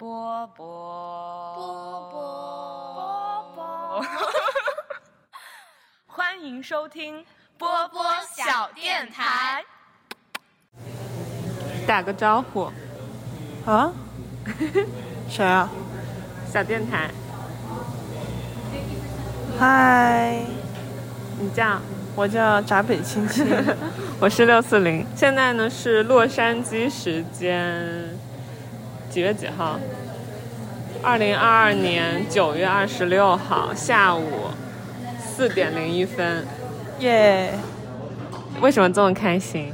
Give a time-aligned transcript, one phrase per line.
[0.00, 0.64] 波波
[1.54, 4.02] 波波波波，
[6.06, 7.22] 欢迎收听
[7.58, 8.02] 波波
[8.34, 9.62] 小电台。
[11.86, 12.72] 打个招呼，
[13.66, 13.92] 啊？
[15.28, 15.68] 谁啊？
[16.50, 17.10] 小电台，
[19.58, 20.40] 嗨，
[21.38, 21.78] 你叫？
[22.16, 23.46] 我叫闸北青青。
[24.18, 28.18] 我是六四零，现在呢是洛杉矶时间
[29.10, 29.76] 几月几号？
[31.02, 34.22] 二零二二年九月二十六号下午
[35.18, 36.46] 四点零一分。
[37.00, 37.52] 耶！
[38.60, 39.72] 为什么这么开心？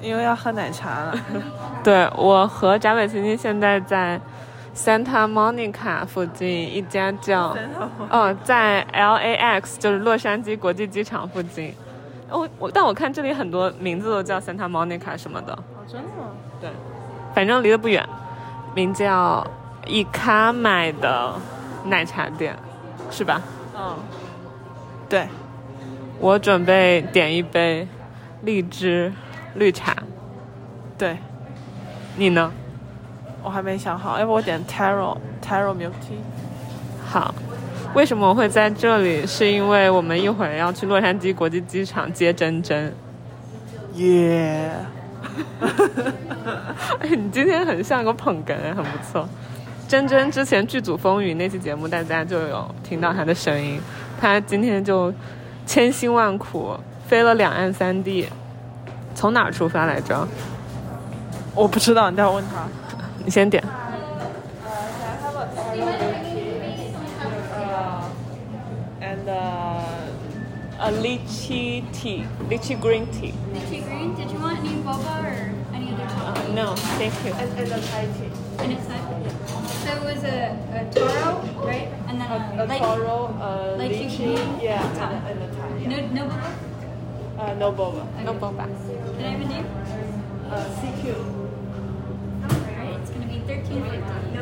[0.00, 1.18] 因为要喝奶茶了。
[1.82, 4.20] 对我和展伟曾经现在在
[4.76, 7.56] Santa Monica 附近一家叫
[8.10, 11.74] 哦，在 LAX 就是洛杉矶国际机场附近。
[12.30, 15.52] 我我但我看这里很多名字都叫 Santa Monica 什么的。
[15.52, 16.30] 哦，真的吗？
[16.60, 16.70] 对，
[17.34, 18.06] 反正离得不远，
[18.74, 19.46] 名叫
[19.86, 21.34] 伊卡买的
[21.84, 22.56] 奶茶店，
[23.10, 23.40] 是吧？
[23.76, 23.96] 嗯，
[25.08, 25.28] 对，
[26.18, 27.86] 我准备点一杯
[28.42, 29.12] 荔枝
[29.54, 29.94] 绿茶，
[30.98, 31.16] 对，
[32.16, 32.50] 你呢？
[33.42, 36.16] 我还没想好，要不我点 taro taro milk tea。
[37.06, 37.34] 好，
[37.94, 39.26] 为什么我会在这里？
[39.26, 42.94] 是因为我们一会儿要去洛杉矶国际机场接珍珍。
[43.94, 44.70] 耶！
[47.00, 49.28] 哎，你今天很像个捧哏，很不错。
[49.86, 53.80] 真真之前剧组风云那期节目，大家就有听到她的声音。
[54.20, 55.12] 她今天就
[55.66, 56.74] 千辛万苦
[57.06, 58.28] 飞了两岸三地，
[59.14, 60.26] 从哪儿出发来着？
[61.54, 62.66] 我不知道，你待会问他。
[63.24, 63.62] 你先点。
[69.00, 69.28] and
[70.78, 73.32] a lychee tea, lychee green tea.
[73.54, 74.14] Lychee green.
[74.16, 74.33] Did you
[75.04, 76.04] Or any other?
[76.04, 77.32] Uh, no, thank you.
[77.32, 78.08] And, and a Thai.
[78.62, 79.02] And it's that?
[79.84, 81.88] So it was a, a Toro, right?
[82.08, 85.80] And then a, a, a like, Toro, a like lychee, yeah, and a, and a
[85.80, 85.88] Yeah.
[86.14, 86.50] No, no boba?
[87.38, 88.02] Uh, no boba.
[88.14, 88.24] Okay.
[88.24, 88.66] No boba.
[89.18, 89.66] Did I even name?
[90.50, 91.02] Uh, CQ.
[92.44, 94.33] Alright, it's going to be 1350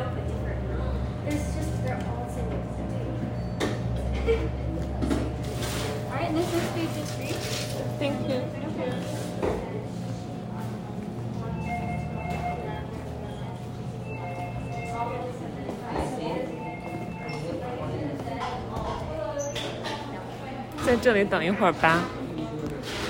[20.93, 22.01] 在这里等一会儿吧，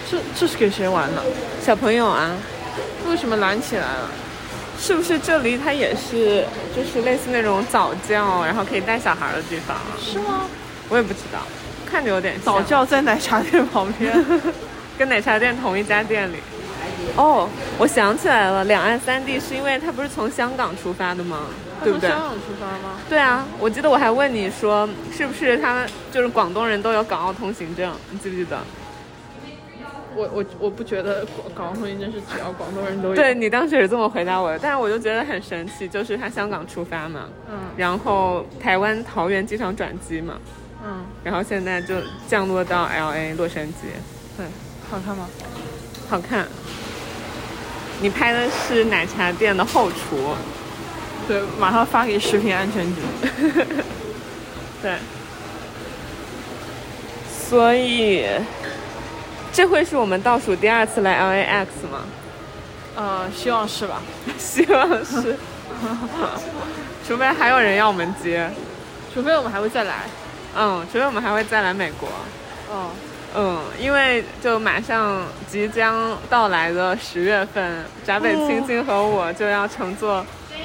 [0.09, 1.21] 这这是给谁玩的？
[1.61, 2.31] 小朋友啊，
[3.09, 4.09] 为什么拦起来了？
[4.79, 9.91] 是不是这里它也是就是类似那种早教，然后可以带小孩的地方啊？
[9.99, 10.45] 是吗？
[10.87, 11.39] 我也不知道，
[11.85, 14.13] 看着有点像早教在奶茶店旁边。
[14.97, 16.37] 跟奶茶店同一家店里。
[17.17, 21.39] 哦，我想起来了，两岸三地是因为它不是从香港出发的吗？
[21.83, 22.09] 对不对？
[22.09, 22.95] 香港出发吗？
[23.09, 27.91] 对啊，我记得我还问你说，是不是他们就是广东人都有港澳通行证？
[28.11, 28.59] 你记不记得？
[30.15, 33.15] 我我我不觉得广港澳通行证是只要广东人都有。
[33.15, 40.35] 对你当时也是这么回答我的，但是我就觉得很神奇，就是他香港出发嘛，嗯然后台湾桃园机场转机嘛，
[40.85, 41.95] 嗯，然后现在就
[42.27, 43.89] 降落到 L A 洛杉矶，
[44.37, 44.45] 对，
[44.89, 45.27] 好看吗？
[46.09, 46.45] 好看。
[48.01, 50.35] 你拍的是奶茶店的后厨，
[51.27, 53.01] 对，马上发给食品安全局。
[54.81, 54.97] 对，
[57.49, 58.25] 所以
[59.51, 61.99] 这会是我们倒数第二次来 LAX 吗？
[62.95, 64.01] 呃，希望是吧？
[64.37, 65.35] 希望是，
[67.07, 68.49] 除非还有人要我们接，
[69.13, 70.03] 除非我们还会再来。
[70.55, 72.07] 嗯，除非我们还会再来美国，
[72.69, 72.91] 哦，
[73.35, 80.23] 嗯，因为就马上即将到来的十月份，闸北青青和我就要乘坐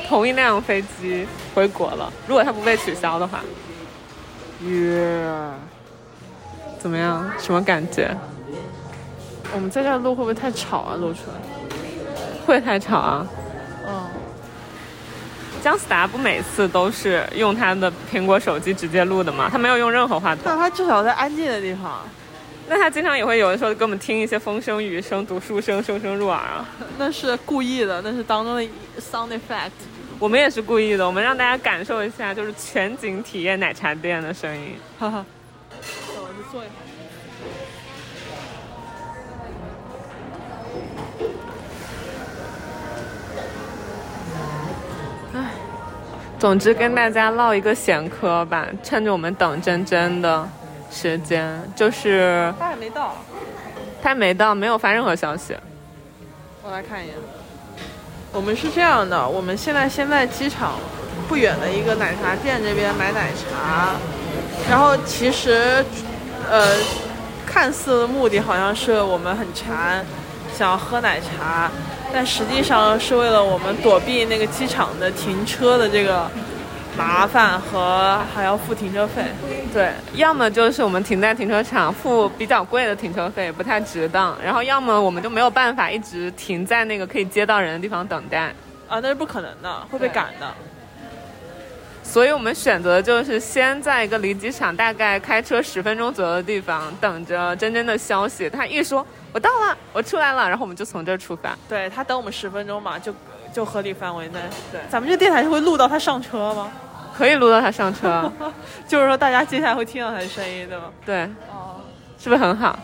[0.08, 3.41] 同一辆飞机回国了，如果它不被取消的话，
[4.64, 5.50] 耶！
[6.80, 7.30] 怎么样？
[7.38, 8.16] 什么感觉？
[9.54, 10.96] 我们在这儿录会不会太吵啊？
[10.96, 11.36] 录出来。
[12.46, 13.26] 会太吵啊？
[13.86, 14.06] 嗯，
[15.62, 19.50] 姜思达不每次都是用他的苹果手机直接录的吗？
[19.52, 20.43] 他没有用任何话筒。
[20.46, 22.00] 但他至少在安静的地方。
[22.66, 26.66] 那他经常也会有的时候给我们听一些风声、雨声、读书声，声声入耳啊。
[26.96, 28.62] 那是故意的，那是当中的
[29.00, 29.70] sound effect。
[30.20, 34.75] 我们也是故意的，我们让大家感受一下，就是全景体验奶茶店的声音。
[34.99, 35.25] 哈哈。
[35.70, 36.73] 我去坐一会儿。
[46.38, 50.49] 总之跟大家唠一个闲嗑吧，趁着我们等真真的
[50.91, 53.15] 时间，就是他还没到。
[54.03, 55.56] 他没到，没有发任何消息。
[56.62, 57.17] 我来看一眼。
[58.32, 60.75] 我们是这样的，我们现在先在机场
[61.28, 63.94] 不远的一个奶茶店这边买奶茶，
[64.69, 65.84] 然后其实，
[66.48, 66.76] 呃，
[67.46, 70.04] 看似的目的好像是我们很馋，
[70.56, 71.70] 想要喝奶茶，
[72.12, 76.31] 但实际上是为了我们躲避那个机场的停车的这个
[76.96, 79.23] 麻烦和还要付停车费。
[79.73, 88.52] 对，要么就是我们停在停车场付比较贵的停车费，不太值当；然后要么我们就没有办法一直停在那个可以接到人的地方等待，
[88.88, 90.52] 啊，那是不可能的，会被赶的。
[92.02, 98.49] 所以我们选择就是先在一个离机场大概开车十分钟左右的地方等着真真的消息。
[98.49, 101.55] 他一说我到了，我出来了，然后我们就从这儿出发。
[101.69, 103.12] 对他等我们十分钟嘛，就
[103.52, 104.40] 就合理范围内。
[104.70, 106.70] 对咱们这电台是会录到他上车吗？
[107.16, 108.30] 可以录到他上车，
[108.86, 110.84] 就是说大家接下来会听到他的声音，对吗？
[111.04, 111.80] 对，哦。
[112.20, 112.76] 是不是很好？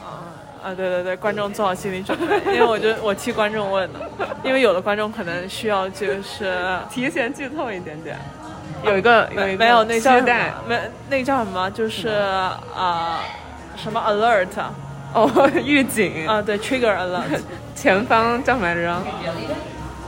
[0.62, 4.00] 啊，对对对，观众做好心理准备，因为我就 我替观众问的，
[4.44, 6.56] 因为有的观众可能需要就是
[6.88, 8.16] 提前剧透一点点，
[8.84, 10.81] 有一个有一个没有那叫什么，没
[11.11, 13.20] 那个叫什么，就是啊、
[13.76, 14.72] 什么 alert 啊
[15.14, 17.40] 哦， 预警啊，对 trigger alert，
[17.75, 19.02] 前方叫什么来着？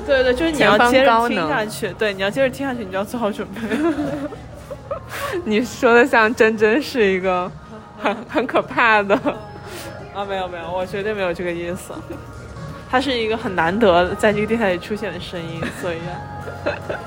[0.06, 3.60] 对对，就是你要接着听下去，对，你要接着听下去，你就要做好准备。
[5.44, 7.50] 你说的像真真是一个
[7.98, 9.14] 很很可怕的，
[10.14, 11.92] 啊，没有没有，我绝对没有这个意思。
[12.88, 15.98] 它是一个很难得在这个电台里出现的声音，所以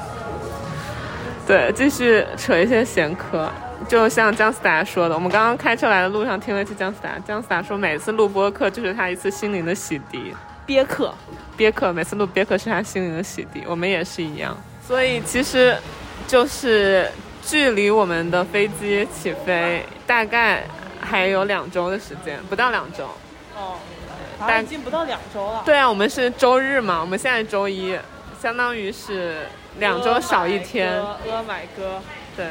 [1.48, 3.50] 对，继续扯一些闲嗑。
[3.88, 10.34] 就像姜思达说的，我们刚刚开车来的路上听了一次姜思达，姜思达说每次录播客就是他一次心灵的洗涤。
[10.70, 11.12] 憋客。
[11.58, 14.56] 憋客每次录憋客是他心灵的洗涤，我们也是一样。
[14.88, 15.76] 所以其实
[16.28, 17.10] 就是
[17.42, 20.64] 距离我们的飞机起飞大概
[21.02, 23.06] 还有两周的时间，不到两周。
[23.58, 23.80] 哦，
[24.62, 25.64] 已经不到两周了。
[25.66, 27.98] 对啊，我们是周日嘛，我们现在周一，
[28.40, 29.48] 相当于是
[29.80, 31.02] 两周少一天。
[31.02, 32.00] 阿买哥，
[32.38, 32.46] 对。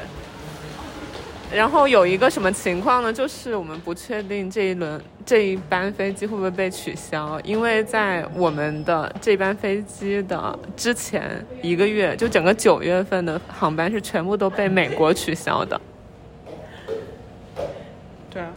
[1.51, 3.13] 然后有一个什么情况呢？
[3.13, 15.79] 就是我们不确定这一轮这一班飞机会不会被取消，因为在我们的这班飞机的之前一个月，就整个九月份的航班是全部都被美国取消的。
[18.31, 18.49] 对啊，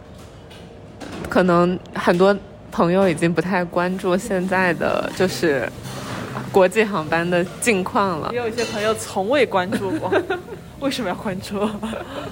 [1.28, 2.34] 可能很多
[2.70, 5.70] 朋友已经不太关注现在的就是
[6.50, 8.38] 国际航班的近况了也。
[8.38, 10.10] 有一些朋友从未关注过，
[10.80, 11.68] 为什么要关注？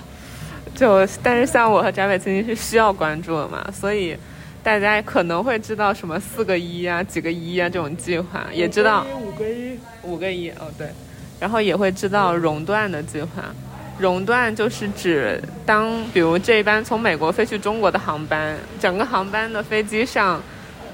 [0.75, 4.17] 就但是像我和翟伟曾经是需要关注的嘛，所以
[4.63, 9.07] 大家可能会知道什么四个一啊、几个一啊这种计划，也知道。
[9.21, 10.89] 五个一，五个一哦对，
[11.39, 13.45] 然后也会知道熔断的计划。
[13.99, 20.43] 熔断就是指当比如这一班从美国飞去中国的航班，整个航班的飞机上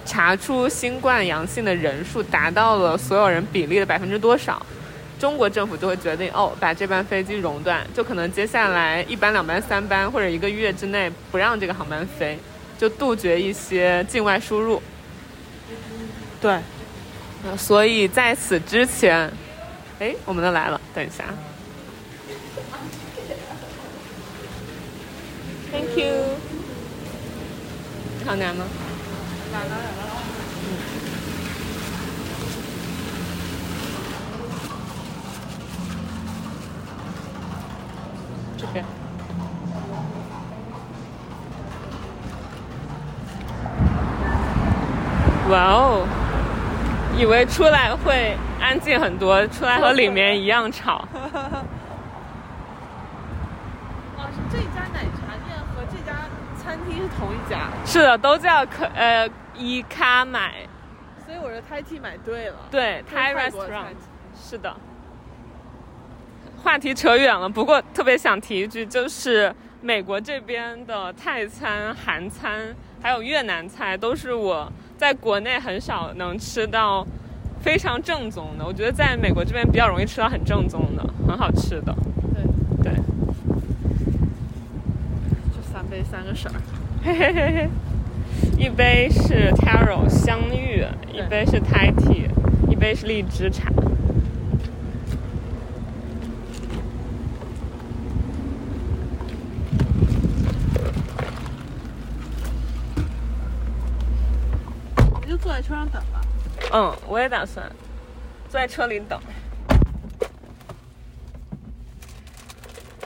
[0.04, 4.64] 查出新冠阳性的人数达到了所有人比例的百分之多少，
[5.20, 12.36] 中国政府就会决定哦，把这班飞机熔断，就可能接下来一班、两班、三班或者一个月之内不让这个航班飞，
[12.78, 14.82] 就杜绝一些境外输入。
[16.40, 16.60] 对，
[17.44, 19.30] 呃所以在此之前，
[19.98, 21.24] 哎，我们的来了，等一下。
[25.72, 26.12] Thank you。
[28.24, 28.64] 好难吗？
[38.58, 38.84] 这边。
[45.48, 46.04] 哇哦！
[47.16, 51.06] 以为出来会安静很多，出来和里面一样吵。
[54.16, 56.26] 哦，是这家奶茶店和这家
[56.60, 60.66] 餐厅是同一家，是的，都叫可呃伊卡买，
[61.24, 62.56] 所以我说 Thai tea 买对了。
[62.68, 63.94] 对，Thai 泰 restaurant，
[64.34, 64.74] 是的。
[66.62, 77.06] 话题扯远了，不过特别想提一句，就是美国这边的泰餐、韩餐还有越南菜，都是我在国内很少能吃到
[77.60, 78.64] 非常正宗的。
[78.64, 81.94] 我觉得在美国这边比较容易吃到很正宗的、很好吃的。
[82.82, 82.94] 对，对，
[85.54, 86.54] 就三杯三个色儿。
[87.04, 87.68] 嘿嘿嘿嘿，
[88.58, 92.28] 一杯是 taro 香芋，一杯是 Thai tea，
[92.70, 93.70] 一杯是荔枝茶。
[105.46, 106.20] 坐在车上等吧。
[106.72, 107.70] 嗯，我也打算
[108.48, 109.20] 坐在车里等，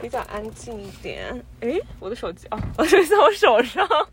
[0.01, 1.39] 比较安静一点。
[1.61, 3.87] 哎，我的手机啊、哦，我手机在我手上。
[3.87, 4.09] 我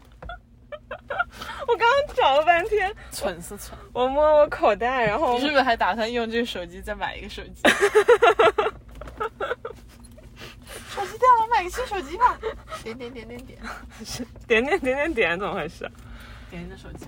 [1.77, 3.79] 刚刚找了半天，蠢是蠢。
[3.93, 7.61] 我摸我口袋，然后你是不是还打算用这个手机再买一个手机？
[10.89, 12.37] 手机掉了，买个新手机吧。
[12.83, 13.57] 点点点点点，
[14.03, 15.89] 是点点点点点，怎么回事？
[16.49, 17.05] 点你的手机。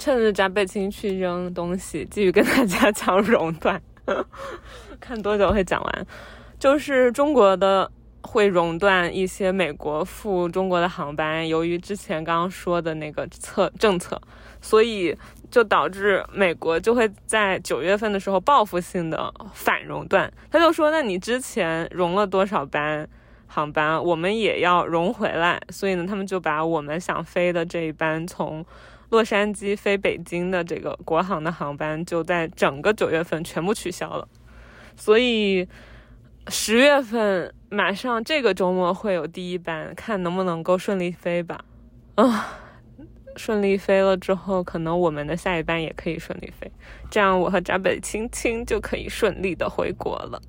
[0.00, 3.78] 趁着扎贝青去扔东西，继续跟大家讲 熔断，
[4.98, 6.06] 看多久会讲完。
[6.58, 7.90] 就是中国的
[8.22, 14.18] 会熔断一些美国赴中国的航班，由于之前刚刚说的那个策政策，
[14.62, 15.14] 所以
[15.50, 20.32] 就导致美国就会在九月份的时候报复性的反熔断。
[20.50, 23.06] 他就说：“那你之前熔了多少班
[23.46, 28.64] 航班，我们也要熔回来。”所以呢，他们就把我们想飞的这一班从
[29.10, 34.26] 洛杉矶飞北京的这个国航的航班，就在整个九月份全部取消了。
[34.96, 35.68] 所以
[36.48, 41.64] 十月份马上这个周末会有第一班，看能不能够顺利飞吧。
[42.14, 42.60] 啊，
[43.36, 46.70] 顺利飞了之后，可能我们的下一班也可以顺利飞，
[47.10, 50.40] 这样我和闸北青青就可以顺利的回国了。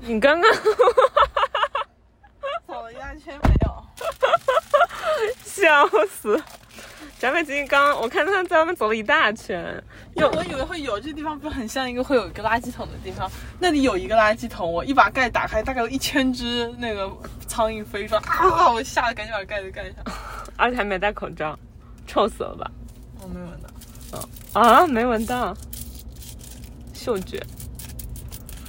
[0.00, 0.52] 你刚刚
[2.66, 3.86] 走了一大圈没有？
[5.44, 6.42] 笑死！
[7.18, 9.82] 闸北青青刚我看他在外面走了一大圈，
[10.16, 17.10] 有我以为会有，这地方不是很像一个会有一个垃圾桶的地方，那里有一个垃圾桶，我一把盖打开，大概有一千只那个
[17.48, 18.70] 苍蝇飞出来，啊！
[18.70, 19.94] 我吓得赶紧把盖子盖上。
[20.56, 21.58] 而且还没戴口罩，
[22.06, 22.70] 臭死了吧？
[23.22, 25.56] 我没闻到，啊，没闻到，
[26.92, 27.42] 嗅觉。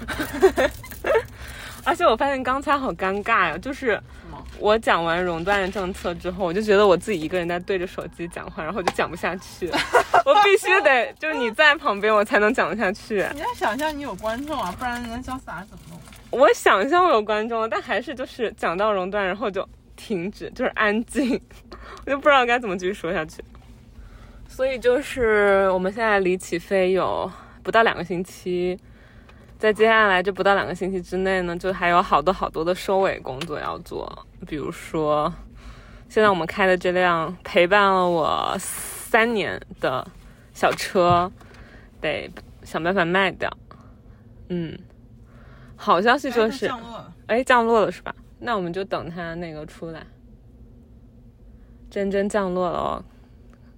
[1.84, 4.02] 而且我发现刚才好尴尬呀，就是么
[4.60, 9.70] 我讲完熔断的政策之后，我就觉得我自己一个人在对着手机讲话，然后我就讲不下去，
[10.26, 13.26] 我必须得就是你在旁边，我才能讲得下去。
[13.34, 16.00] 你要想象你有观众啊，不然人家潇洒怎么弄？
[16.30, 21.40] 我想象我有观众了，但还是就是讲到熔断，然后就停止，就是安静，
[22.06, 23.44] 我就不知道该怎么继续说下去。
[24.48, 27.32] 所以就是我们现在离起飞有
[27.64, 28.78] 不到两个星期，
[29.58, 35.34] 在接下来这不到两个星期之内呢，就还有好多好多的收尾工作要做，比如说
[36.08, 40.08] 现在我们开的这辆陪伴了我三年的
[40.54, 41.32] 小车，
[42.00, 42.32] 得
[42.64, 43.52] 想办法卖掉。
[44.50, 44.78] 嗯，
[45.76, 48.16] 好消息就是哎降落了，哎，降落了是吧？
[48.40, 50.06] 那我们就等它那个出来，
[51.90, 53.04] 真真降落了哦，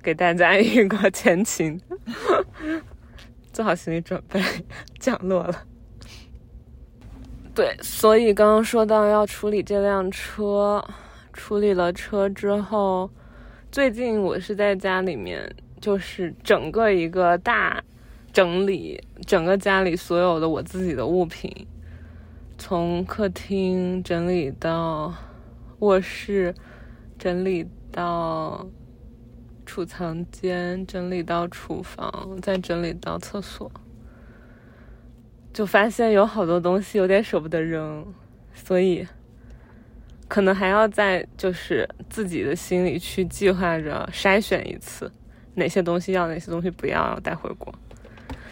[0.04, 1.80] 给大家一个 前情，
[3.52, 4.42] 做好心理准备，
[5.00, 5.64] 降落了。
[7.54, 10.84] 对，所以刚刚说到要处理这辆车，
[11.34, 13.10] 处理了车之后，
[13.72, 17.84] 最近我是在家里面，就是整个一个大
[18.32, 21.52] 整理，整个家里所有的我自己的物品，
[22.58, 25.14] 从客厅整理到
[25.80, 26.56] 卧室，
[27.18, 28.66] 整理到
[29.70, 33.72] 储藏间，整理到厨房，再整理到厕所，
[35.54, 38.04] 就发现有好多东西有点舍不得扔，
[38.56, 39.08] 所以
[40.28, 45.12] 可能还要在就是自己的心里去计划着筛选一次，
[45.54, 47.72] 哪些东西要，哪些东西不要，带回国。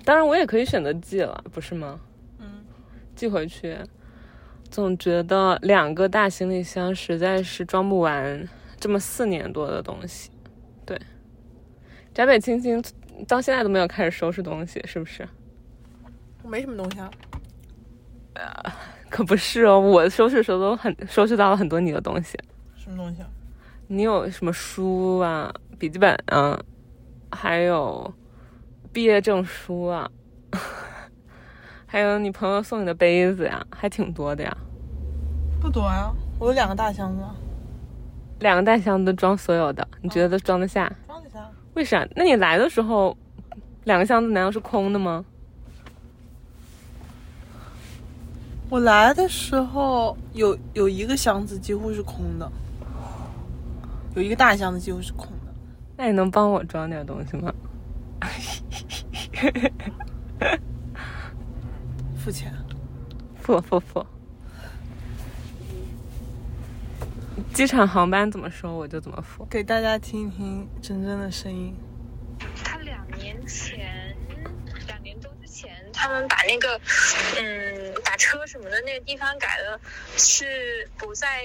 [0.05, 1.99] 当然，我也可以选择寄了，不是吗？
[2.37, 2.63] 嗯，
[3.15, 3.75] 寄回去，
[4.69, 8.47] 总觉得两个大行李箱实在是装不完
[8.79, 10.29] 这么四年多的东西。
[12.17, 12.83] 对，闸北青青
[13.27, 15.27] 到现在都没有开始收拾东西，是不是？
[16.41, 17.11] 我没什么东西啊。
[19.07, 22.35] 可不是哦，我收拾的时候都很收拾到了很多你的东西。
[22.75, 23.27] 什么东西啊？
[23.85, 26.59] 你有什么书啊、笔记本啊，
[27.31, 28.11] 还有
[28.91, 30.09] 毕业证书啊，
[31.85, 34.57] 还有你朋友送你的杯子呀，还挺多的呀。
[35.61, 37.35] 不多呀，我有两个大箱子啊，
[38.39, 40.87] 两个大箱子装所有的，你觉得装得下？
[40.87, 41.06] 装得下。
[41.77, 42.07] 为啥？
[42.15, 43.15] 那你来的时候，
[43.83, 45.23] 两个箱子难道是空的吗？
[48.67, 52.51] 我来的时候有有一个箱子几乎是空的，
[54.15, 55.53] 有一个大箱子几乎是空的。
[55.95, 57.53] 那你能帮我装点东西吗？
[62.15, 62.51] 付钱。
[63.35, 64.03] 付付付。
[67.53, 69.45] 机场航班怎么说我就怎么付。
[69.45, 71.75] 给大家听一听真真的声音。
[72.63, 74.15] 他两年前，
[74.87, 76.79] 两年多之前，他们把那个，
[77.39, 79.79] 嗯，打车什么的那个地方改了，
[80.15, 81.43] 是不在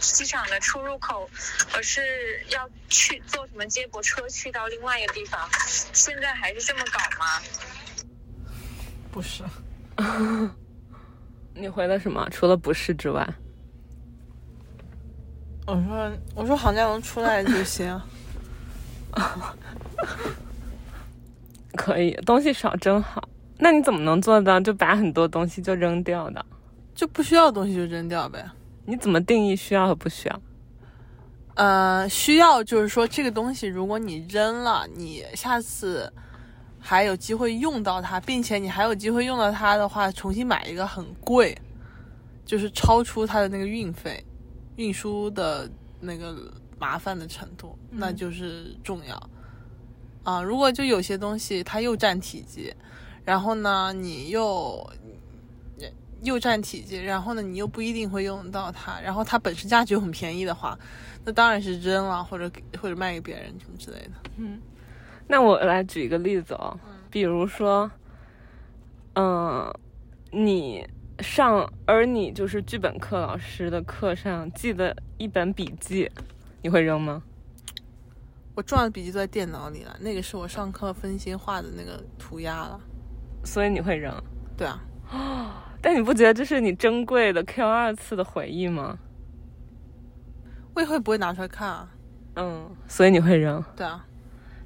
[0.00, 1.28] 机场的出入口，
[1.74, 5.48] 而是要去坐什么接驳车去到另外一个地方。
[5.92, 7.26] 现在还是这么搞吗？
[9.10, 9.42] 不是，
[11.54, 12.28] 你回了什么？
[12.30, 13.26] 除了不是之外，
[15.66, 18.00] 我说我说好像能出来就行。
[21.76, 23.28] 可以，东西少真好。
[23.58, 26.44] 那你怎么能做到就把很多东西就扔掉的？
[26.94, 28.44] 就不需要东西就扔掉呗。
[28.84, 30.40] 你怎么定义需要和不需要？
[31.54, 36.12] 呃，需要就是说这个东西，如果你扔了，你下次
[36.80, 41.56] 还有机会用到它，并且你还有机会用到它的话，重新买一个很贵，
[42.44, 44.22] 就是超出它的那个运费、
[44.76, 49.30] 运输的那个麻烦的程度，那就是重要。
[50.22, 52.74] 啊，如果就有些东西它又占体积，
[53.24, 54.90] 然后呢你又
[56.22, 60.78] 又占体积，然后呢你又不一定会用到它，然后它本身价值又很便宜的话，
[61.24, 62.50] 那当然是扔了或者
[62.80, 64.12] 或者卖给别人什么之类的。
[64.36, 64.60] 嗯
[65.26, 66.78] 那我来举一个例子哦，
[67.10, 67.90] 比如说，
[69.14, 69.72] 嗯、
[70.30, 70.86] 你
[71.20, 76.10] 上而你就是剧本课老师的课上记的一本笔记，
[76.62, 77.22] 你会扔吗？
[78.54, 82.80] 我重要的笔记都在电脑里了，那个是我上课分心画的那个涂鸦了。
[83.44, 84.14] 所以你会扔，
[84.56, 84.80] 对啊，
[85.82, 88.98] 但你不觉得这是你珍贵的 Q 二次的回忆吗？
[90.74, 91.88] 我以后也不会拿出来看啊。
[92.36, 94.04] 嗯，所以你会扔，对啊，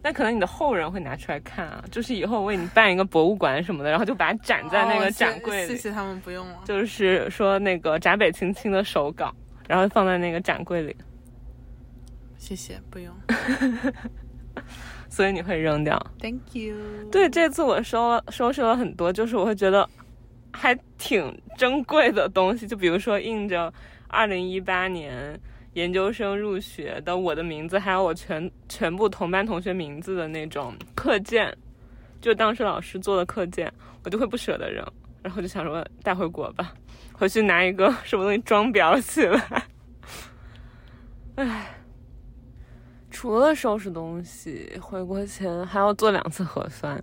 [0.02, 6.60] 但可能你的后人会拿出来看啊，就是以后为你办一个博物馆什么的，然后就把它展在那个哦展柜里，谢谢谢他们不用了。
[6.64, 9.34] 就是说那个闸北青青的手稿，
[9.66, 10.96] 然后放在那个展柜里，
[12.38, 13.12] 谢谢，不用。
[15.10, 16.00] 所以你会扔掉。
[16.20, 16.76] Thank you。
[17.10, 19.88] 对，这次我收了收拾了很多，就是我会觉得
[20.52, 23.72] 还挺珍贵的东西，就比如说印着
[24.06, 25.38] 二零一八年
[25.74, 31.56] 研究生入学的我的名字，还有我全全部同班同学名字的那种课件，
[32.20, 33.72] 就当时老师做的课件，
[34.04, 34.84] 我就会不舍得扔，
[35.22, 36.72] 然后就想说带回国吧，
[37.12, 39.62] 回去拿一个什么东西装裱起来。
[41.36, 41.74] 唉。
[43.10, 47.02] 除了收拾东西，回国前还要做两次核酸。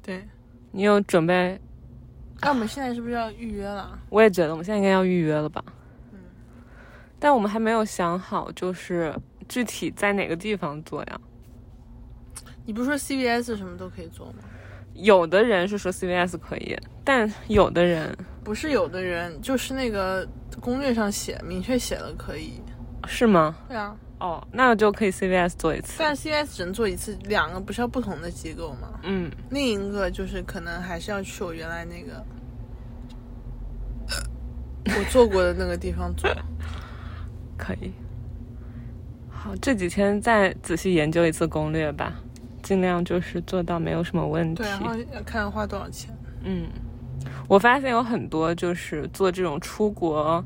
[0.00, 0.26] 对，
[0.70, 1.60] 你有准备？
[2.40, 3.98] 那我们现在是不是要预约了？
[4.08, 5.62] 我也觉得我们现在应该要预约了吧。
[7.18, 9.14] 嗯，但我们还没有想好，就是
[9.48, 11.20] 具体在哪个地方做呀？
[12.64, 14.44] 你不是说 CVS 什么都可以做吗？
[14.94, 20.26] 有的人是说 CVS 可以，但有的人不是有的人，就是那个
[20.60, 22.60] 攻略上写明确写了可以。
[23.06, 23.56] 是吗？
[23.68, 25.94] 对啊，哦，那就可以 CVS 做一次。
[25.98, 28.98] 但 CVS 只能做一次，两个不是要不同的机构吗？
[29.04, 32.24] 嗯，另一个就是可能还是要去我原来那个
[34.98, 36.28] 我做过的那个地方做。
[37.58, 37.92] 可以。
[39.28, 42.14] 好，这几天再仔细研究一次攻略吧，
[42.62, 44.62] 尽量就是做到没有什么问题。
[44.62, 44.94] 对，然后
[45.26, 46.16] 看花多少钱。
[46.44, 46.68] 嗯，
[47.48, 50.42] 我发现有很多就是做这种出国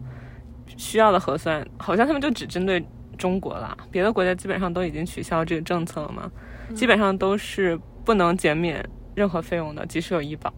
[0.66, 2.84] 需要的核酸，好像他们就只针对
[3.16, 6.30] 中国啦，别的国家基本上都已经取消这个政策了嘛，
[6.74, 10.52] 基本上都是不能减免任何费用的，即使有医保，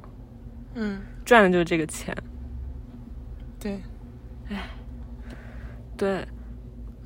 [0.74, 2.16] 嗯，赚的就是这个钱。
[3.60, 3.80] 对，
[4.48, 4.56] 哎
[5.96, 6.26] 对，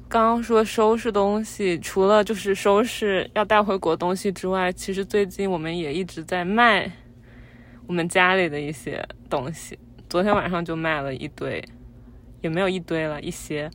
[0.09, 6.91] 刚刚说收拾东西，除了就是收拾要带回国东西之外，其实最近我们也一直在卖
[7.87, 9.79] 我们家里的一些东西。
[10.09, 11.63] 昨天晚上就卖了一堆，
[12.41, 13.71] 也没有一堆了，一些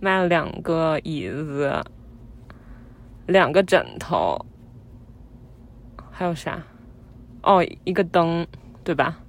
[0.00, 1.80] 卖了两个椅子，
[3.28, 4.44] 两个枕头，
[6.10, 6.60] 还有啥？
[7.44, 8.44] 哦，一个灯，
[8.82, 9.20] 对吧？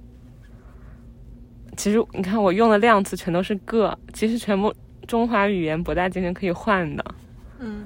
[1.76, 4.74] 其实你看，我用的量词全都是个，其实全部
[5.12, 7.04] 中华语言博大精深可以换的。
[7.58, 7.84] 嗯，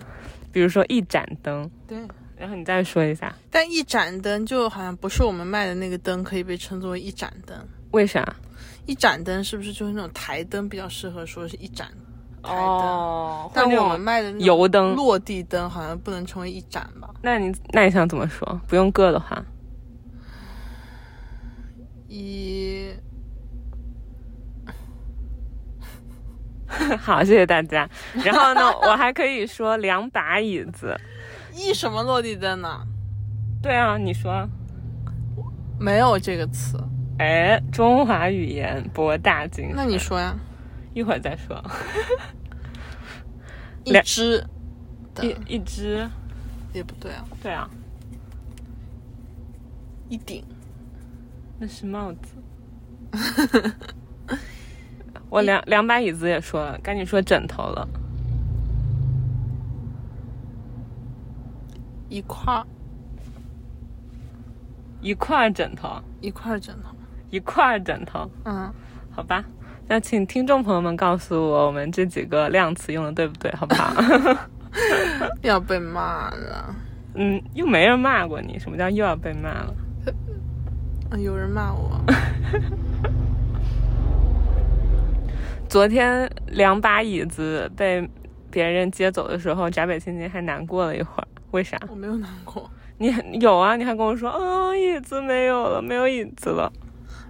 [0.52, 1.98] 比如说一盏灯，对。
[2.36, 7.58] 然后你再说一下但一盏灯就好像不是我们卖的那个灯可以被称作为一盏灯。
[7.90, 8.24] 为啥？
[8.84, 11.88] 一盏灯是不是就是那种台灯比较适合说是一盏
[12.44, 12.58] 台灯？
[12.58, 17.12] 哦，但我们卖的那种油灯落地灯好像不能称为一盏吧？
[17.22, 18.60] 那你那你想怎么说？
[18.68, 19.44] 不用个的话，
[22.06, 22.88] 一
[26.98, 27.88] 好，谢谢大家。
[28.24, 30.98] 然后呢，我还可以说两把椅子。
[31.54, 32.86] 一什么落地灯呢？
[33.62, 34.48] 对啊，你说，
[35.80, 36.78] 没有这个词，
[37.18, 39.74] 哎，中华语言博大精深。
[39.76, 40.36] 那你说呀？
[40.94, 41.62] 一会儿再说。
[43.84, 44.44] 一两只
[45.22, 46.08] 一一只，
[46.72, 47.68] 也不对啊，对啊，
[50.08, 50.44] 一顶
[51.58, 52.36] 那是帽子。
[55.28, 57.88] 我两两把椅子也说了，赶紧说枕头了。
[62.08, 62.64] 一块儿
[65.00, 66.90] 一块儿枕头，一块儿枕头。
[67.30, 68.72] 一块儿枕头，嗯，
[69.10, 69.44] 好吧。
[69.88, 73.92] 那请听众朋友们告诉我，我们这几个量词用的对不对，好不好？
[75.42, 76.74] 要被骂了。
[77.14, 79.74] 嗯，又没人骂过你，什么叫又要被骂了？
[81.10, 82.00] 啊， 有人骂我。
[85.68, 88.08] 昨天两把椅子被
[88.50, 91.28] 别人接走的时候，闸北青青还难过了一会儿。
[91.50, 91.78] 为啥？
[91.88, 93.76] 我没有难过，你有啊？
[93.76, 96.72] 你还跟我说，啊，椅子没有了，没有椅子了。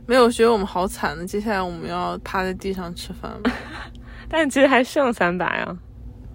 [0.07, 1.27] 没有觉得我们好惨的。
[1.27, 3.51] 接下来我们要趴在地上吃饭吗？
[4.29, 5.77] 但其实还剩三把呀。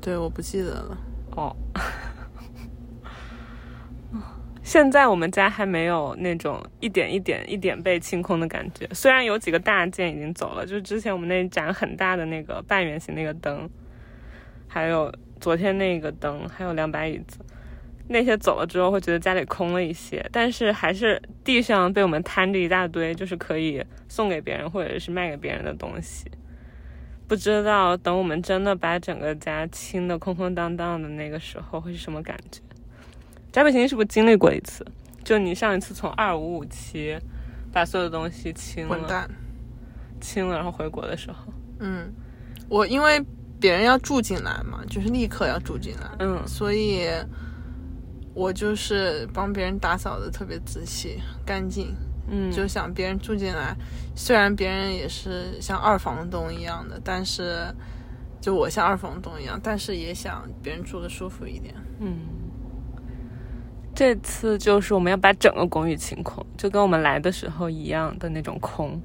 [0.02, 0.98] 对，我不记得了。
[1.36, 1.56] 哦。
[4.72, 13.70] 现在我们家还没有那种一点一点一点被清空的感觉，虽然有几个大件已经走了，就是之前我们那盏很大的那个半圆形那个灯，
[14.70, 17.40] 还有昨天那个灯，还有两把椅子，
[18.08, 26.32] 那些走了之后会觉得家里空了一些，但是还是地上被我们摊着一大堆，就是可以送给别人或者是卖给别人的东西。
[27.28, 32.62] 不知道等我们真的把整个家清的空空荡荡的那个时候会是什么感觉。
[33.52, 34.86] 翟北行是不是经历过一次？
[35.24, 37.16] 就你上一次从二五五七
[37.72, 39.30] 把所有的东西清了，滚蛋，
[40.20, 42.12] 清了，然后回国的时候，嗯，
[42.68, 43.24] 我因为
[43.60, 47.08] 别人要住进来嘛，就是立刻要住进来，嗯，所以
[48.34, 51.96] 我就是帮别人打扫的特别仔细干净，
[52.30, 53.76] 嗯，就想别人住进来，
[54.16, 57.68] 虽然别人也是像二房东一样的，但是
[58.42, 62.18] 就我像二房东一样，但是也想别人住的舒服一点，嗯。
[64.02, 69.00] 这次就是我们要把整个公寓清空，就跟我们来的时候一样的那种空。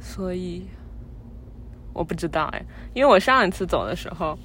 [0.00, 0.66] 所以
[1.92, 4.38] 我不知道哎，因为我上一次走的时候，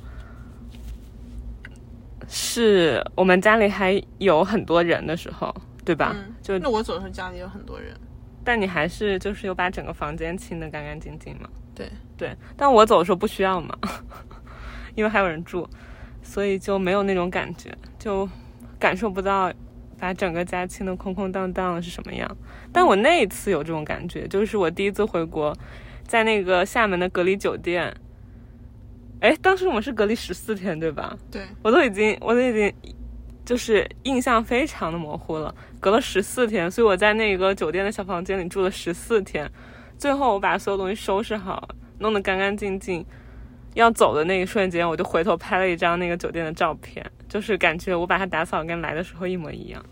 [2.27, 6.13] 是我们家里还有很多人的时候，对吧？
[6.13, 7.97] 嗯，就那我走的时候家里有很多人，
[8.43, 11.47] 但你还是就是有把整个房间清的干干净净嘛？
[11.73, 13.73] 对对，但我走的时候不需要嘛，
[14.93, 15.65] 因为还有人住，
[16.21, 18.27] 所以就没有那种感觉，就。
[18.79, 19.51] 感受不到
[19.99, 22.29] 把整个家清的空空荡荡是什么样，
[22.71, 25.55] 但我那一次有这种感觉，就是我第一次回国，
[26.05, 27.91] 在那个厦门的隔离酒店，
[29.19, 31.17] 哎，当时我们是隔离十四天，对吧？
[31.31, 32.71] 对，我都已经，我都已经，
[33.43, 39.49] 就是印象非常的模糊了，隔了十四天，所以我在那个酒店的小房间里住了十四天，
[39.97, 43.03] 最后我把所有东西收拾好，弄得干干净净，
[43.77, 47.05] 要走的那一瞬间，我就回头拍了一张那个酒店的照片。
[47.29, 49.85] 就是感觉我把它打扫跟来的时候一模一样，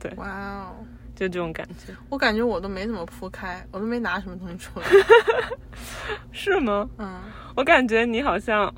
[0.00, 0.72] 对，哇哦，
[1.14, 1.94] 就这种感觉。
[2.08, 4.86] 我感觉我都没怎么铺开，我都没拿什么东西出来，
[6.32, 6.88] 是吗？
[6.96, 7.20] 嗯，
[7.54, 8.74] 我感觉你好像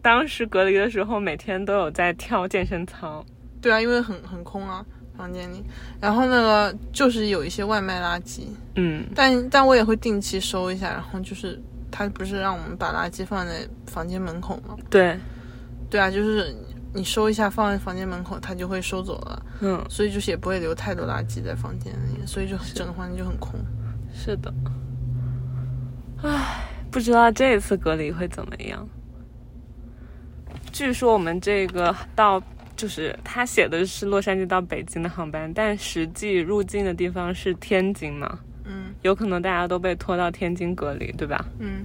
[0.00, 3.24] 当时隔离的时候每天都有在跳健身操。
[3.60, 5.64] 对啊，因为很很空啊，房间里。
[6.00, 8.42] 然后那个就是有一些外卖垃圾，
[8.76, 10.90] 嗯，但但我也会定期收一下。
[10.92, 14.76] 然后就是他不是让我们把垃圾放在房间门口吗？
[14.90, 15.18] 对，
[15.90, 16.54] 对啊，就是。
[16.94, 19.46] 你收一下，放在房间门口，他就会收走了。
[19.60, 23.60] 嗯，所以就是也不会留太多垃圾在房间里，所以就整个房间就很空。
[24.10, 24.52] 是的。
[26.22, 28.88] 唉，不知道这次隔离会怎么样。
[30.72, 32.42] 据说我们这个到
[32.74, 38.38] 就是他写的是洛杉矶到北京的航班，但实际入境的地方是天津嘛？
[38.68, 41.44] 嗯，有可能大家都被拖到天津隔离，对吧？
[41.58, 41.84] 嗯，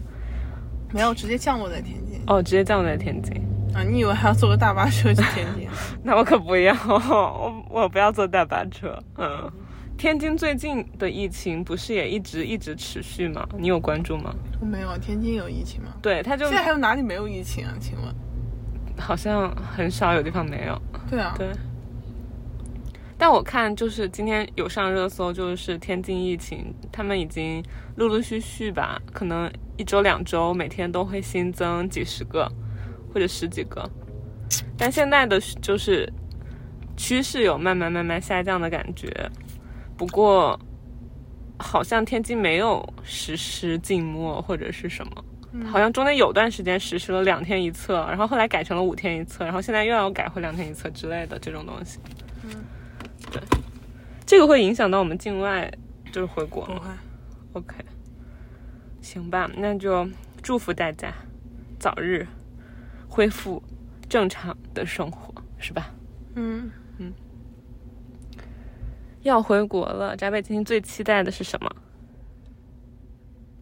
[0.93, 2.21] 没有直接降落在天津。
[2.27, 3.33] 哦，直接降落在天津。
[3.73, 3.81] 啊！
[3.81, 5.67] 你以为还要坐个大巴车去天津？
[6.03, 8.95] 那我可不要，我 我不要坐大巴车。
[9.17, 9.51] 嗯，
[9.97, 13.47] 天津最近的疫情不是也一直一直持续吗？
[13.57, 14.31] 你有关注吗？
[14.61, 15.89] 我没有，天津有疫情吗？
[16.03, 17.73] 对，他就现在还有哪里没有疫情啊？
[17.79, 18.13] 请问？
[18.99, 20.79] 好像很少有地方没有。
[21.09, 21.33] 对啊。
[21.35, 21.49] 对。
[23.23, 27.63] 但我看就是今天有上热搜，就是天津疫情，他们已经
[27.95, 32.51] 陆陆续续吧，可能一周两周每天都会新增几十个。
[33.13, 33.89] 或者十几个，
[34.77, 36.11] 但现在的就是
[36.97, 39.07] 趋势有慢慢慢慢下降的感觉。
[39.95, 40.59] 不过，
[41.57, 45.23] 好像天津没有实施静默或者是什么，
[45.71, 51.99] 好像中间有段时间实施了两天一测，然后后来改成了五天一测，然后现在又要改回两天一测之类的这种东西。
[54.25, 55.71] 这个会影响到我们境外
[56.11, 56.97] 就是回国吗
[57.53, 57.75] ？OK，
[59.01, 60.07] 行吧，那就
[60.41, 61.13] 祝福大家
[61.79, 62.25] 早日。
[63.07, 63.61] 恢复
[64.09, 65.91] 正常的生活是吧？
[66.33, 67.13] 嗯嗯。
[69.21, 71.71] 要回国了，翟北今天最期待的是什么？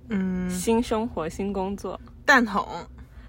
[0.07, 1.99] 嗯，新生活、新工作。
[2.25, 2.65] 蛋筒，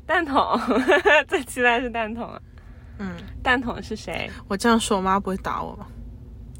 [0.07, 0.59] 蛋筒，
[1.27, 2.41] 最期待是蛋筒啊。
[2.99, 4.31] 嗯，蛋筒是谁？
[4.47, 5.89] 我这样说，我妈不会打我吧？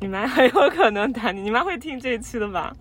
[0.03, 2.75] 你妈很有可能打你，你妈会听这一期的吧？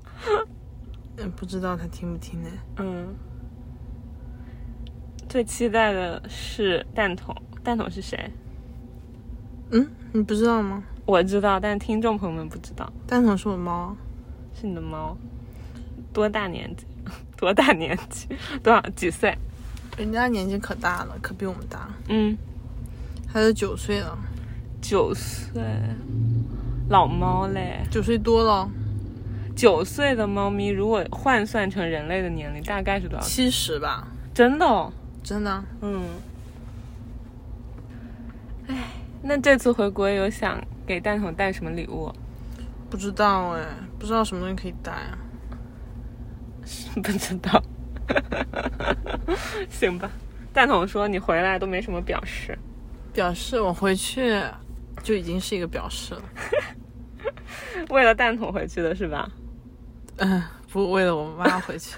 [1.17, 2.49] 嗯， 不知道她听不听呢。
[2.77, 3.13] 嗯。
[5.29, 8.29] 最期待的是蛋筒，蛋筒是谁？
[9.69, 10.83] 嗯，你不知道吗？
[11.05, 12.91] 我知道，但听众朋友们不知道。
[13.07, 13.95] 蛋筒是我猫。
[14.53, 15.15] 是你的猫，
[16.11, 16.85] 多大年纪？
[17.37, 18.27] 多大年纪？
[18.61, 19.37] 多少几岁？
[19.97, 22.37] 人家年纪可大了，可比我们大，嗯，
[23.27, 24.17] 还是九岁了，
[24.81, 25.61] 九岁，
[26.91, 27.79] 老猫嘞。
[27.89, 28.69] 九岁多了，
[29.55, 33.25] 九岁的猫咪如果换算成人类的年龄，大概是多少？
[33.25, 34.91] 七十吧，真的、哦？
[35.23, 35.63] 真的。
[35.81, 36.03] 嗯。
[38.67, 38.75] 哎，
[39.23, 42.13] 那这次回国有想给蛋筒带什么礼物？
[42.89, 43.63] 不知道哎，
[43.97, 45.17] 不知道什么东西可以带啊。
[47.01, 47.63] 不知道。
[49.71, 50.11] 行吧。
[50.51, 52.59] 蛋筒说你回来都没什么表示。
[53.13, 54.41] 表示我回去
[55.01, 56.21] 就已经是一个表示了。
[57.89, 59.29] 为了蛋筒回去的是吧？
[60.17, 61.95] 嗯，不为了我妈 回去。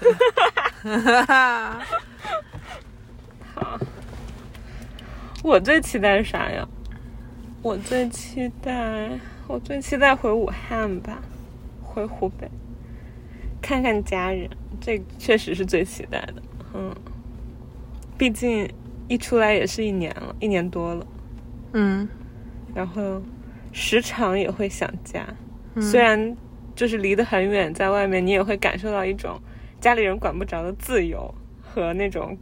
[5.42, 6.66] 我最期待是啥呀？
[7.62, 9.10] 我最期待，
[9.46, 11.22] 我最期待回武汉吧，
[11.82, 12.50] 回湖北，
[13.60, 14.48] 看看家人，
[14.80, 16.42] 这确实是最期待的。
[16.74, 16.94] 嗯，
[18.18, 18.70] 毕竟
[19.08, 21.06] 一出来也是一年了，一年多了，
[21.72, 22.08] 嗯
[22.74, 23.22] 然后
[23.74, 25.26] 时常也会想家，
[25.80, 26.36] 虽然
[26.76, 29.36] 就是离得很远，在外面你也会感受到一种
[29.80, 32.38] 家里人管不着的自由和那种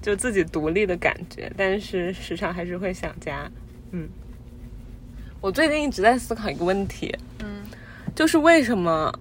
[0.00, 3.48] 就自己独立的感觉，但是时常还是会想家。
[3.90, 4.08] 嗯，
[5.42, 7.14] 我最近一直在思考一个问题，
[7.44, 7.62] 嗯，
[8.14, 9.12] 就是为什么，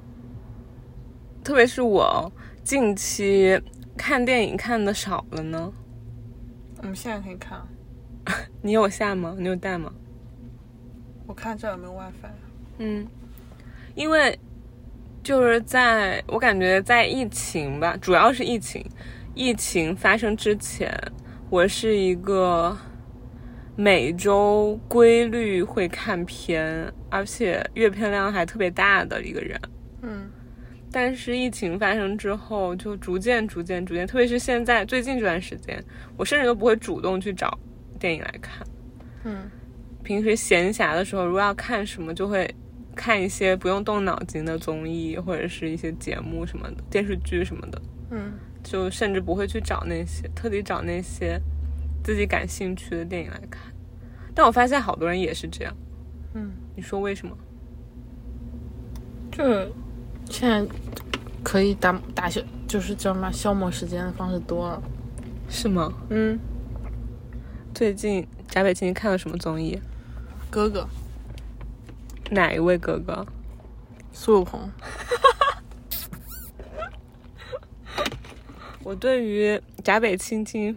[1.43, 2.32] 特别是我
[2.63, 3.62] 近期
[3.98, 5.74] 看电影看的少了呢？
[6.78, 7.62] 我们现在可以看。
[8.63, 9.36] 你有下吗？
[9.38, 9.91] 你有带吗？
[11.30, 12.32] 我看这有没有 WiFi。
[12.80, 13.08] 嗯，
[13.94, 14.38] 因为
[15.22, 18.84] 就是在我感觉在疫情吧，主要是疫情，
[19.36, 20.92] 疫情发生之前，
[21.52, 22.76] 我是一个
[23.76, 29.62] 每周规律会看片，而且阅片量还特别大的一个人。
[30.02, 30.32] 嗯
[30.92, 35.80] 但是疫情发生之后，就逐渐、逐渐、逐渐，特别是现在最近这段时间，
[36.18, 37.56] 我甚至都不会主动去找
[38.00, 38.65] 电影来看。
[39.26, 39.52] 嗯
[40.04, 42.50] 平时闲暇的时候，如果要看什么，就会
[42.96, 48.34] 看一些不用动脑筋的综艺，或者是一些节目什么的，电视剧什么的，嗯，
[48.64, 51.40] 就甚至不会去找那些特地找那些
[52.04, 53.72] 自己感兴趣的电影来看。
[54.34, 55.74] 但我发现好多人也是这样，
[56.34, 57.38] 嗯，你说为什么？
[59.32, 59.72] 就是
[60.30, 60.66] 现在
[61.44, 64.82] 可以打打消，就是叫什么消磨时间的方式多了。
[65.52, 65.92] 是吗？
[66.10, 66.38] 嗯，
[67.74, 69.80] 最近贾北青看了什么综艺？
[70.50, 70.88] 哥哥
[72.32, 73.26] 哪一位哥哥？
[74.12, 74.70] 苏有朋，
[78.84, 80.76] 我对于闸北青青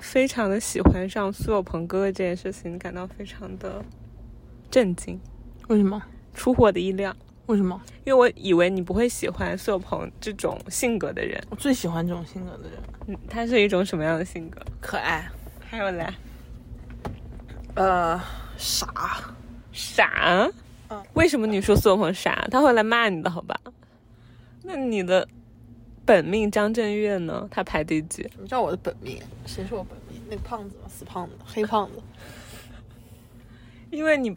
[0.00, 3.84] 非常的喜欢上苏有朋哥哥这件事情感到非常的
[4.70, 5.20] 震惊，
[5.68, 6.00] 为什么？
[6.32, 7.14] 出乎我的意料。
[7.46, 7.80] 为什么？
[8.04, 11.42] 因为我以为你不会喜欢苏有朋这种性格的人。
[11.50, 14.60] 我最喜欢这种性格的人，嗯，他是一种什么样的性格？
[14.80, 15.28] 可爱，
[15.68, 16.06] 还有嘞，
[17.74, 18.20] 呃，
[18.60, 19.34] 傻，
[19.72, 20.48] 傻。
[20.88, 22.46] 嗯为什么你说苏有朋傻？
[22.50, 23.58] 他会来骂你的，好吧？
[24.64, 25.26] 那你的
[26.04, 27.48] 本命张震岳呢？
[27.48, 28.22] 他排第几？
[28.24, 29.22] 什么叫我的本命？
[29.46, 30.20] 谁是我本命？
[30.28, 30.88] 那个胖子吗？
[30.88, 32.02] 死胖子，黑胖子。
[33.90, 34.36] 因为你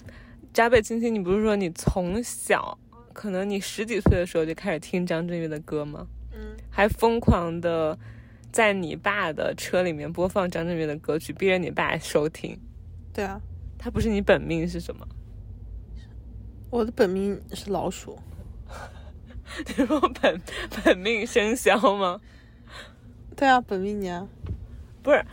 [0.53, 2.77] 闸北青青，你不是说你从小
[3.13, 6.07] 可能你十几岁的时候就开始听张震岳的歌吗？
[6.33, 7.97] 嗯，还疯狂的
[8.51, 12.55] 在你爸的车里面播放张震岳的歌曲，逼着你爸收听。
[13.11, 13.41] 对啊，
[13.83, 15.05] 他不是你本命是什么？
[16.69, 18.17] 我的本命是老鼠。
[19.67, 20.41] 你说本
[20.85, 22.21] 本命生肖吗？
[23.35, 24.25] 对啊，本命年。
[25.01, 25.25] 不是，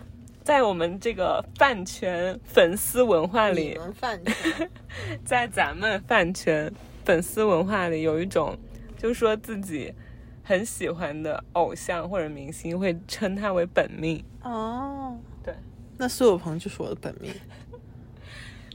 [0.42, 4.68] 在我们这个饭圈粉丝文化里，饭圈
[5.24, 6.72] 在咱们饭圈
[7.04, 8.58] 粉丝文化里，有一种
[8.98, 9.94] 就说自己
[10.42, 14.24] 很喜欢的偶像或者明星，会称他为本命。
[14.42, 15.54] 哦，对，
[15.96, 17.32] 那苏有朋就是我的本命。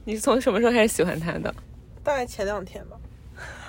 [0.05, 1.53] 你是从什么时候开始喜欢他的？
[2.03, 2.97] 大概前两天吧。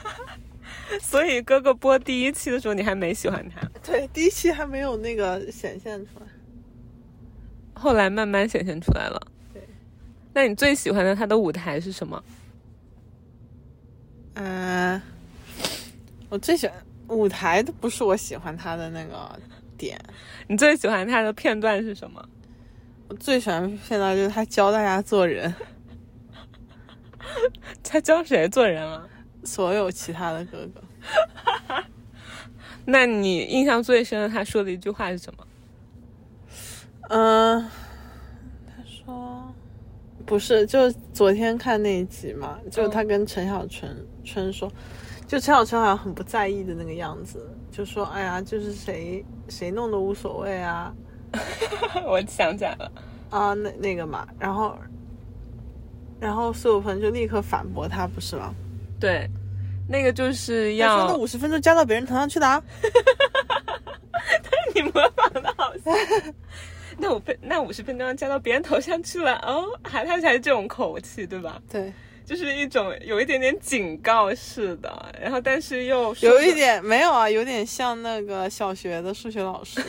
[1.03, 6.27] 所以哥哥播第一期的时候，你还没喜欢他，对，第一期还没有那个显现出来。
[7.75, 9.21] 后来慢慢显现出来了。
[9.53, 9.63] 对，
[10.33, 12.23] 那你最喜欢的他的舞台是什么？
[14.35, 15.01] 嗯、
[16.29, 16.77] 我最喜欢
[17.09, 19.37] 舞台的不是我喜欢他的那个
[19.77, 19.99] 点，
[20.47, 22.23] 你最喜欢他的片段是什么？
[23.09, 25.53] 我最喜欢片段就是他教大家做人，
[27.89, 29.09] 他教谁做人了？
[29.45, 31.85] 所有其他的哥哥。
[32.85, 35.47] 那你印象最深的他说的一句话是什么？
[37.09, 37.63] 嗯、
[38.67, 39.55] 他说
[40.25, 44.69] 不是，就昨天看那一集嘛，就他跟陈小春春说，
[45.27, 50.93] 就陈小春好像很不在意的那个样子，就说哎呀，就是谁谁弄的无所谓啊
[52.07, 52.91] 我想起来了，
[53.31, 54.77] 啊那那个嘛，然后
[56.21, 58.55] 然后苏有朋就立刻反驳他，不是吗？
[58.99, 59.29] 对，
[59.89, 65.95] 那个就是要那五十分钟加到别人头上去的啊， 但是你模仿的好像。
[66.99, 71.61] 那我分那五十分钟加到别人头上去了哦，还他才是这种口气对吧？
[71.71, 71.93] 对，
[72.25, 79.85] 就是一种有一点点警告式的，然后但是又说有一点没有啊，有点像那个小学的数学老师。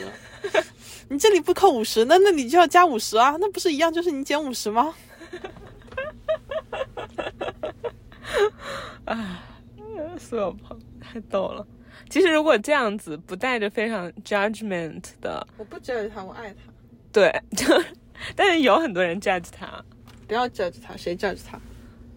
[1.08, 4.94] 你这里不扣五十，那那你就要加五十啊，那不是一样，就是你减五十吗？
[10.18, 11.66] 苏有朋太逗了。
[12.10, 16.56] 其实如果这样子不带着非常 judgment 的，我不 judge 他，我爱他。
[17.12, 17.66] 对， 就
[18.34, 19.82] 但是有很多人 judge 他，
[20.26, 21.60] 不要 judge 他，谁 judge 他？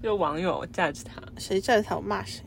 [0.01, 1.21] 就网友 judge 他。
[1.37, 2.43] 谁 judge 他，我骂谁。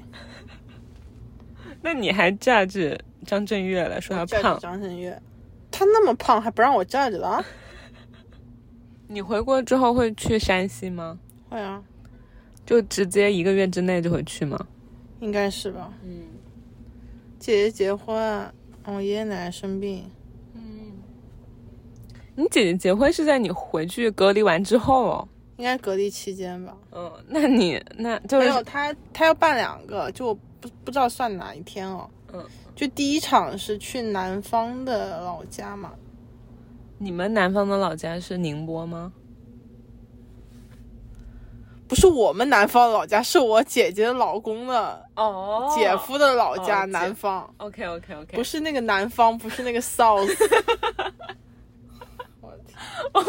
[1.83, 4.59] 那你还 judge 张震岳了，说他胖。
[4.59, 5.21] 张震岳，
[5.71, 7.45] 他那么胖还不让我 judge 了啊？
[9.07, 11.19] 你回国之后会去山西吗？
[11.49, 11.83] 会啊，
[12.67, 14.67] 就直接一个月之内就会去吗？
[15.21, 15.93] 应该是吧。
[16.05, 16.23] 嗯
[17.39, 18.53] 姐姐结婚，
[18.85, 20.05] 我爷爷奶奶生病，
[20.55, 20.93] 嗯
[22.35, 25.29] 你姐姐结婚是在你回去隔离完之后哦。
[25.57, 26.77] 应该隔离期间吧。
[26.91, 32.11] 嗯，那你那就是没有，他他要办两个，就我不不知道算哪一天哦。
[32.33, 35.93] 嗯，就第一场是去南方的老家嘛，
[36.99, 39.13] 你们南方的老家是宁波吗？
[41.87, 50.29] 不是我们南方的老家，是我姐姐的老公的哦姐夫的老家，哦南方，OK OK OK，不是那个南方，不是那个 South。
[52.41, 52.77] 我的天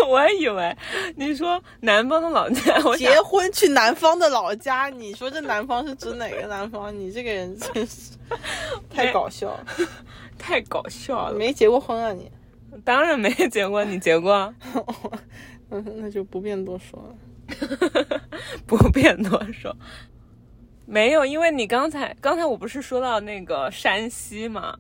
[0.10, 0.76] 我还以为
[1.16, 6.98] 你说南方的老家，我结婚去南方的老家，你说这南方是指哪个南方？
[6.98, 8.12] 你这个人真是
[8.90, 9.66] 太搞笑了，
[10.40, 11.34] 太搞笑了。
[11.34, 12.32] 没结过婚啊你？
[12.84, 14.54] 当然没结过，你结过？
[15.70, 17.16] 嗯， 那就不便多说了。
[18.66, 19.76] 不便多说。
[20.86, 24.78] 没有，因为你刚才刚才我不是说到那个山西嘛，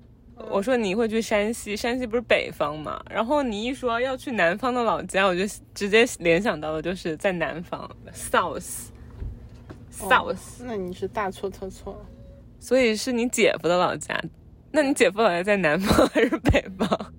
[0.49, 5.41] 我说你会去山西，山西不是北方嘛，然后你一说要去南方的老家，我就
[5.73, 8.89] 直接联想到的就是在南方 South
[9.91, 12.05] South，、那你是大错特错了。
[12.59, 14.19] 所以是你姐夫的老家。
[14.71, 17.13] 那你姐夫老家在南方还是北方？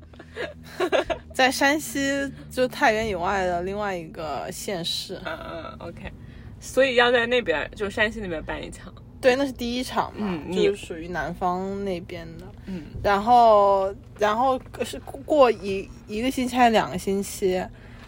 [1.36, 5.20] 在山西，就太原以外的另外一个县市。
[5.22, 6.10] 嗯嗯，OK，
[6.58, 8.90] 所以要在那边，就山西那边办一场。
[9.20, 12.46] 对，那是第一场嘛，就是属于南方那边的。
[12.64, 17.62] 嗯，然后，然后是过一一个星期还是两个星期，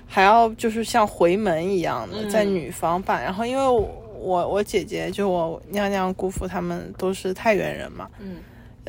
[0.07, 3.23] 还要就是像回门一样的嗯在女方办。
[3.23, 3.81] 然后，因为我
[4.19, 8.37] 我我姐姐就我娘娘姑父他们都是太原人嘛，嗯，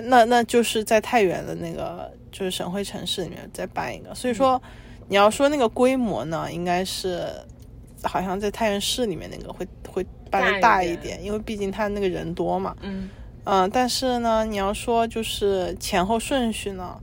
[0.05, 4.13] 那那就是在太原的那个就是省会城市里面再办一个。
[4.15, 4.61] 所以嗯说，
[5.07, 7.27] 你要说那个规模呢，应该是
[8.03, 12.75] 好像在太原市里面那个会会办的大一点大一点，因为毕竟他那个人多嘛。
[12.81, 13.09] 嗯
[13.45, 16.95] 嗯，但是呢，你要说就是前后顺序呢，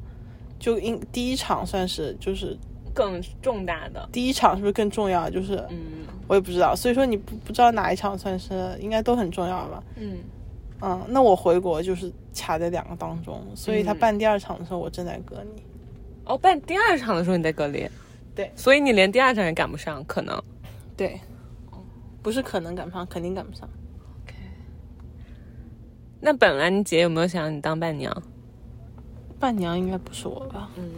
[0.59, 2.56] 就应第一场算是就是
[2.94, 4.09] 更重大的。
[4.12, 5.28] 第一场是不是更重要？
[5.28, 9.82] 就是嗯我也不知道，所以说你不不知道哪一场算是应该都很重要吧？
[9.96, 10.18] 嗯，
[10.80, 15.62] 嗯，那我回国就是卡在两个当中，所以他嗯办第二场的时候我正在隔离。
[16.24, 17.88] 哦，办第二场的时候你在隔离，
[18.34, 20.42] 对，所以你连第二场也赶不上，可能。
[20.96, 21.20] 对，
[22.22, 23.68] 不是可能赶不上，肯定赶不上。
[26.20, 28.22] 那本来你姐有没有想让你当伴娘？
[29.38, 30.68] 伴娘应该不是我吧？
[30.76, 30.90] 嗯，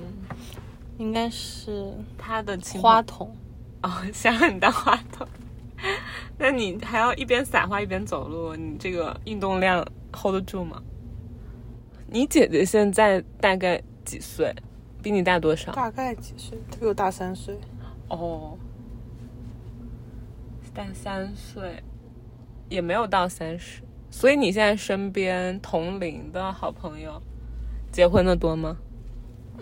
[0.97, 3.37] 应该是她的亲花童。
[3.83, 5.27] 哦，想让你当花童，
[6.39, 10.83] 那你还要一边撒花一边走路，你这个运动量 hold 得住吗？
[12.07, 14.55] 你姐姐现在大概几岁？
[15.03, 15.73] 比你大多少？
[15.73, 16.59] 大概几岁？
[16.71, 17.59] 她比我大三岁。
[18.09, 18.59] 哦，
[20.75, 21.83] 大三岁，
[22.69, 27.21] 也没有到三十，所以你现在身边同龄的好朋友，
[27.93, 28.77] 结婚的多吗？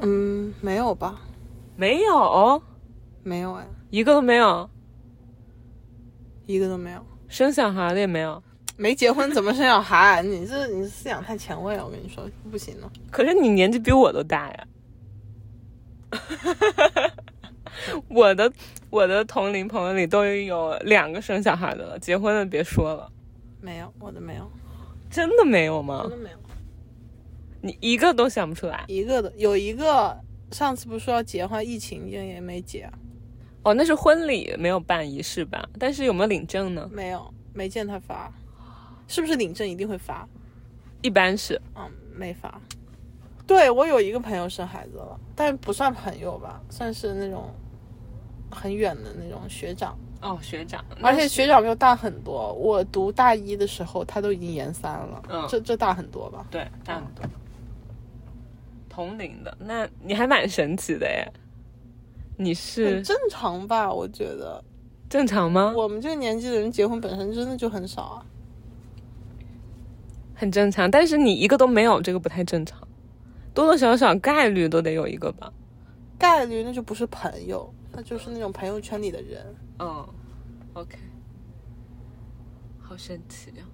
[0.00, 1.20] 嗯，没有吧？
[1.76, 2.62] 没有，
[3.22, 4.70] 没有哎，一个都没有，
[6.46, 7.04] 一个都没有。
[7.28, 8.42] 生小孩的也没有。
[8.78, 10.22] 没结婚怎么生小孩？
[10.22, 12.92] 你这你思想太前卫了，我跟你说不行了。
[13.10, 14.66] 可是你年纪比我都大呀。
[18.08, 18.50] 我的
[18.90, 23.10] 我的同龄朋友里都有两个生小孩的了，结婚的别说了，
[23.60, 24.50] 没有，我的没有，
[25.10, 26.10] 真的没有吗真？
[26.10, 26.36] 的没有，
[27.60, 28.84] 你一个都想不出来？
[28.88, 30.18] 一个的有一个
[30.52, 32.92] 上次不是说要结婚，疫情也也没结啊，
[33.66, 35.68] 哦，那是婚礼没有办仪式吧？
[35.76, 36.88] 但是有没有领证呢？
[36.92, 38.32] 没有，没见他发，
[39.08, 40.24] 是不是领证一定会发？
[41.02, 42.60] 一般是，嗯，没发。
[43.44, 47.52] 对我有一个朋友生孩子了，但不算朋友吧，算是那种
[48.52, 52.52] 很远的那种学长，哦，学长，而且学长比我大很多。
[52.52, 56.46] 我读大一的时候，他都已经研三了，嗯这这大很多吧？
[56.52, 57.24] 对大很多，
[58.88, 61.32] 同龄的，那你还蛮神奇的耶。
[62.36, 63.92] 你是很正常吧？
[63.92, 64.62] 我觉得
[65.08, 65.72] 正常吗？
[65.76, 68.26] 我们这个年纪的人结婚本身真的就很少啊。
[70.34, 72.86] 很正常，但是你一个都没有，这个不太正常。
[73.54, 75.50] 多多少少概率都得有一个吧。
[76.18, 79.54] 概率那就不是朋友，那就是那种朋友圈里的人。
[79.78, 80.06] 嗯
[80.74, 80.98] ，OK，
[82.78, 83.64] 好神奇啊！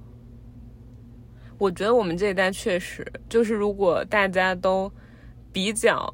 [1.58, 4.90] 我觉得我们这一代确实就是，如果大家都
[5.52, 6.12] 比较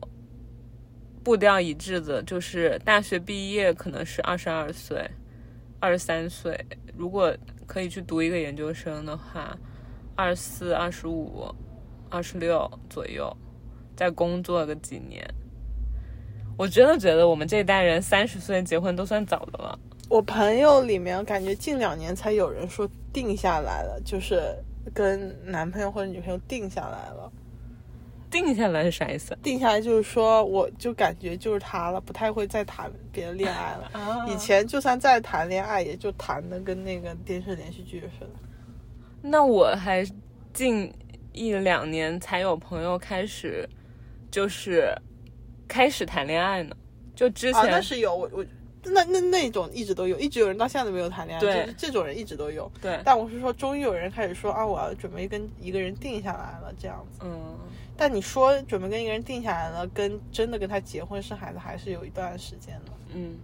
[1.29, 5.07] 步调一致的，就是大学毕业可能是二十二岁、
[5.79, 6.59] 二十三岁，
[6.97, 9.55] 如果可以去读一个研究生的话，
[10.17, 11.55] 二十四、二十五、
[12.09, 13.31] 二十六左右，
[13.95, 15.23] 再工作个几年。
[16.57, 19.79] 我真的觉得我们这一代人三十岁结婚都算早的了。
[20.09, 24.57] 我朋友里面感觉近两年才有人说定下来了，就是
[24.95, 27.31] 跟男朋友或者女朋友定下来了。
[28.31, 29.37] 定下来是啥意思？
[29.43, 33.91] 定下来就是说，我就感觉就是他了，不太会再谈别的恋爱了。
[33.93, 38.31] 啊以前就算再谈恋爱，也就谈的跟那个电视连续剧似的。
[39.23, 40.07] 那我还
[40.53, 40.93] 近
[41.33, 43.69] 一两年才有朋友开始，
[44.31, 44.95] 就是
[45.67, 46.77] 开始谈恋爱呢。
[47.15, 48.45] 就之啊，前、那是有我我
[48.85, 52.71] 那那那种一直都有，一直有人到现在都没有谈恋爱，对就是这种人一直都有。
[52.81, 57.19] 对，但我是说，终于有人开始说啊，我要准备跟一个人定下来了，这样子。
[57.25, 57.59] 嗯，
[57.99, 62.93] 但你说准备跟一个人定下来了，跟真的跟他结婚生孩子还是有一段时间的。
[63.13, 63.37] 嗯，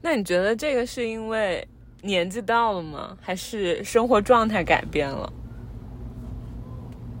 [0.00, 1.68] 那你觉得这个是因为
[2.00, 3.14] 年纪到了吗？
[3.20, 5.30] 还是生活状态改变了？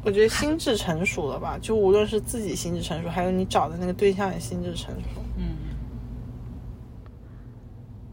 [0.04, 5.22] 我觉得心智成熟了吧，就无论是自己心智成熟，还有你找的那个对象也心智成熟。
[5.36, 5.56] 嗯。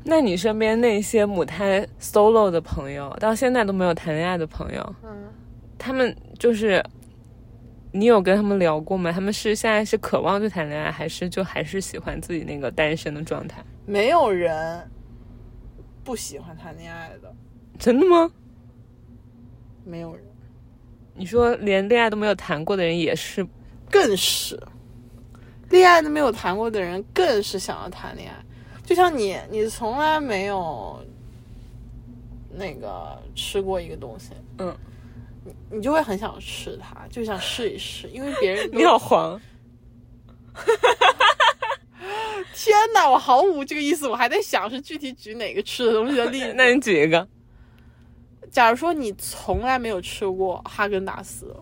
[0.04, 5.30] 那你身边那些母胎 solo 的朋友，到现在都没有谈恋爱的朋友，嗯，
[5.78, 6.84] 他们就是，
[7.92, 9.12] 你有跟他们聊过吗？
[9.12, 13.64] 他们是现在是渴望去谈恋爱，还是就还是喜欢自己那个单身的状态？
[13.86, 14.90] 没有人
[16.04, 17.34] 不喜欢谈恋爱的，
[17.78, 18.32] 真的吗？
[19.84, 20.24] 没有人，
[21.16, 23.46] 你说连恋爱都没有谈过的人也是，
[23.90, 24.60] 更是
[25.70, 28.38] 恋爱都没有谈过的人，更是想要谈恋爱。
[28.86, 31.04] 就像你，你从来没有
[32.52, 34.76] 那个吃过一个东西，嗯，
[35.46, 39.40] 你你就会很想吃它，就想试一试，因为别人你好黄，
[42.54, 46.54] 天哪，我毫无这个意思，我还在想是具体举哪个吃的东西的例子。
[46.56, 47.28] 那你举一个，
[48.52, 51.56] 假如说你从来没有吃过哈根达斯，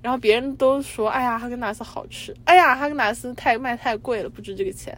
[0.00, 4.96] 然后别人都说，哎呀，哈根达斯好吃，哎呀，哈根达斯太卖太贵了，不值这个钱，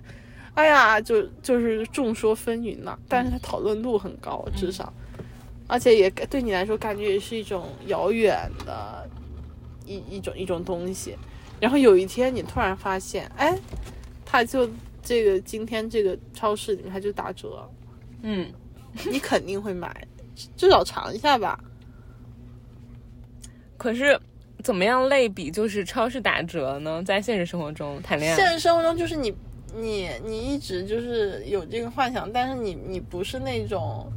[0.55, 4.92] 哎呀，就就是众说纷纭呐、但是它讨论度很高，至少，
[5.67, 9.09] 而且也对你来说感觉也是一种遥远的
[9.87, 11.17] 一一种一种东西。
[11.61, 13.59] 然后有一天你突然发现，哎，
[14.25, 14.69] 它就
[15.03, 17.69] 这个今天这个超市里面它就打折，
[18.23, 18.53] 嗯，
[19.11, 20.07] 你肯定会买，
[20.57, 21.59] 至少尝一下吧。
[23.79, 24.19] 可是
[24.62, 27.03] 怎么样类比就是超市打折呢？
[27.03, 29.35] 在现实生活中谈恋爱，现实生活中就是你
[29.75, 34.11] 你你一直就是有这个幻想，但是你你不是那种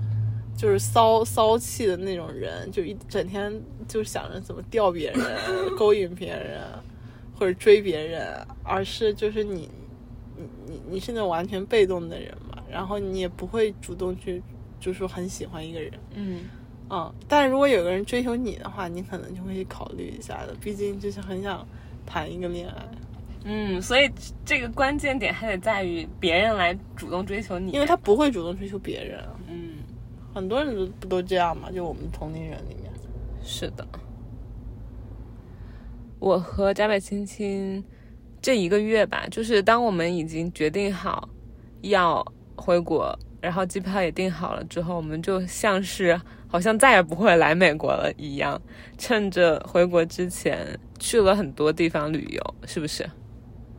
[0.58, 3.53] 就是骚骚气的那种人，就一整天
[3.88, 5.22] 就想着怎么钓别人、
[5.78, 6.60] 勾引别人
[7.38, 9.70] 或者追别人，而是就是你
[10.36, 14.41] 你你你是那种完全被动的人嘛，然后你也不会主动去
[14.80, 15.93] 就说很喜欢一个人。
[16.16, 16.41] 嗯，
[16.89, 21.66] 嗯，但是如果有个人追求你的话，你可能就会去考虑一下的，毕竟就是很想
[22.05, 22.88] 谈一个恋爱。
[23.49, 24.10] 嗯，所以
[24.43, 29.76] 这个关键点还得在于别人来主动追求你，因为他不会主动追求别人，嗯，
[30.38, 31.71] 很多人都不都这样嘛？
[31.71, 32.91] 就我们同龄人里面，
[33.43, 33.88] 是的。
[36.19, 37.83] 我和贾北青青
[38.39, 41.27] 这一个月吧，就是当我们已经决定好
[41.81, 42.23] 要
[42.55, 48.61] 回国，然后机票也订好了之后，我们就像是好像再也不会来美国了一样，
[48.95, 53.09] 趁着回国之前去了很多地方旅游，是不是？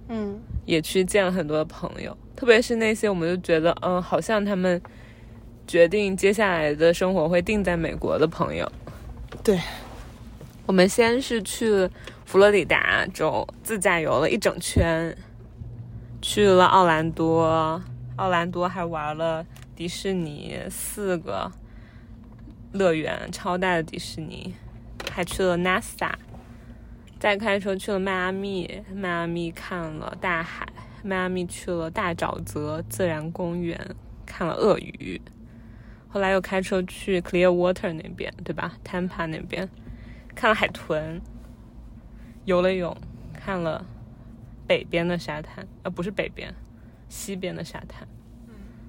[0.09, 4.83] 嗯，也去见了很多的朋友，特别是那些我们就觉得，嗯，好像他们
[5.69, 8.73] 决定接下来的生活会定在美国的朋友。
[9.45, 9.61] 对，
[10.65, 11.87] 我们先是去
[12.25, 15.15] 佛罗里达州自驾游了一整圈，
[16.23, 17.81] 去了奥兰多，
[18.17, 19.45] 奥兰多还玩了
[19.77, 21.53] 迪士尼四个
[22.73, 24.55] 乐园，超大的迪士尼，
[25.13, 26.11] 还去了 NASA，
[27.21, 30.67] 再开车去了迈阿密，迈阿密看了大海，
[31.03, 33.79] 迈阿密去了大沼泽自然公园，
[34.25, 35.21] 看了鳄鱼。
[36.09, 39.69] 后来又开车去 Clearwater 那边，对吧？Tampa 那边
[40.35, 41.21] 看了海豚，
[42.45, 42.97] 游了泳，
[43.35, 43.85] 看了
[44.67, 46.55] 北边的沙滩，呃，不是北边，
[47.09, 48.09] 西边的沙滩。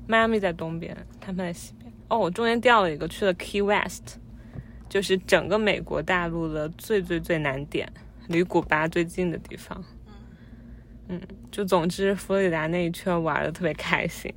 [0.07, 1.91] 迈阿密在东边，Tampa 在西边。
[2.07, 4.17] 哦，我中间掉了一个，去了 Key West，
[4.87, 7.91] 就是整个美国大陆的最最最难点，
[8.27, 9.83] 离古巴最近的地方。
[11.09, 14.33] 嗯，就总之佛罗里达那一圈玩的特别开心。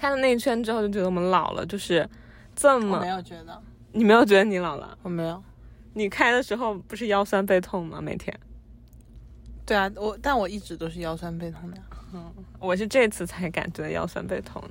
[0.00, 2.08] 看了那一圈之后，就觉得我们老了，就是
[2.56, 3.08] 这么没。
[3.08, 4.96] 有觉得，你没有觉得你老了？
[5.02, 5.42] 我没有。
[5.92, 8.00] 你开的时候不是腰酸背痛吗？
[8.00, 8.34] 每天。
[9.66, 11.76] 对啊，我但我一直都是腰酸背痛的
[12.14, 12.32] 嗯。
[12.58, 14.70] 我是这次才感觉腰酸背痛的。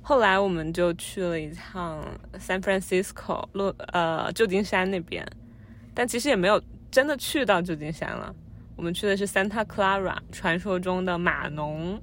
[0.00, 2.00] 后来我们就去了一趟
[2.38, 5.26] San Francisco 洛呃旧金山那边，
[5.92, 8.32] 但其实也没有真的去到旧金山了。
[8.76, 12.00] 我们去的是 Santa Clara，传说中的码农，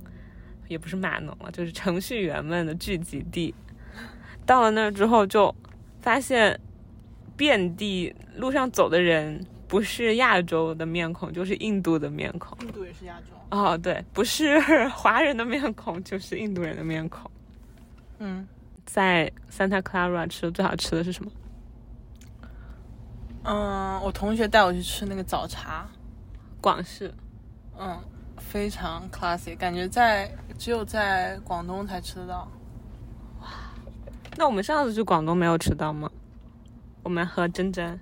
[0.67, 3.53] 也不是码农了，就是程序员们的聚集地。
[4.45, 5.53] 到了那儿之后，就
[6.01, 6.59] 发现
[7.37, 12.57] 遍地路上走的人不是亚洲的面孔，就是印度的面孔。
[12.61, 13.27] 印度也是亚洲。
[13.49, 14.59] 哦，对，不是
[14.89, 17.29] 华人的面孔，就是印度人的面孔。
[18.19, 18.47] 嗯
[18.85, 21.31] 在 Santa Clara 吃的最好吃的是什么？
[23.43, 25.87] 嗯，我同学带我去吃那个早茶，
[26.59, 27.13] 广式。
[27.79, 27.97] 嗯，
[28.53, 32.47] 非常 classy，感觉在只有在广东才吃得到。
[33.41, 33.47] 哇
[34.37, 36.07] 那我们上次去广东没有吃到吗？
[37.01, 37.99] 我们和珍珍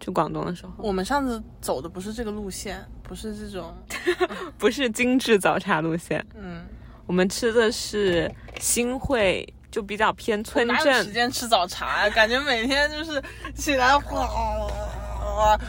[0.00, 3.74] 去广东的时候，我们上次走的不是这个路线，不是这种，
[4.56, 6.64] 不是精致早茶路线，嗯，
[7.06, 11.12] 我们吃的是新会，就比较偏村镇哪有时。
[11.12, 12.10] 间吃早茶呀？
[12.14, 13.22] 感觉每天就是
[13.54, 14.66] 起来哗，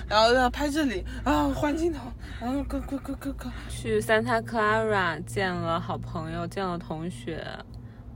[0.07, 1.99] 然后要拍这里啊，换镜头，
[2.39, 7.43] 然后 go go go go go，去 Santa Clara 见了好朋友，见了同学。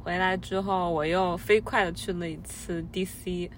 [0.03, 3.49] 回来之后，我又飞快的去了一次 DC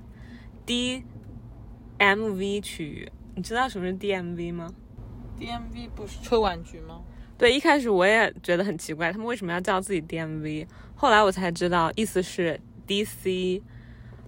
[0.65, 3.11] DMV 区域。
[3.35, 4.73] 你知道什么是 DMV 吗
[5.39, 7.01] ？DMV 不是车管局吗？
[7.37, 10.65] 对，一开始我也觉得很奇怪，他们为什么要叫自己 DMV？
[10.95, 12.57] 后来我才知道，意思是
[12.87, 13.61] DC、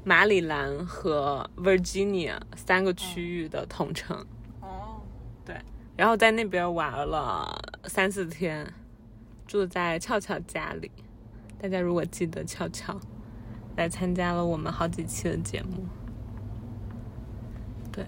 [0.03, 4.17] 马里兰和 Virginia 三个区域的统称。
[4.17, 4.25] 哦，
[5.97, 8.73] 然后在那边玩了三四天，
[9.47, 10.91] 住在俏俏家里。
[11.57, 12.99] 大家如果记得俏俏，
[13.77, 15.85] 来参加了我们好几期的节目。
[17.91, 18.05] 对，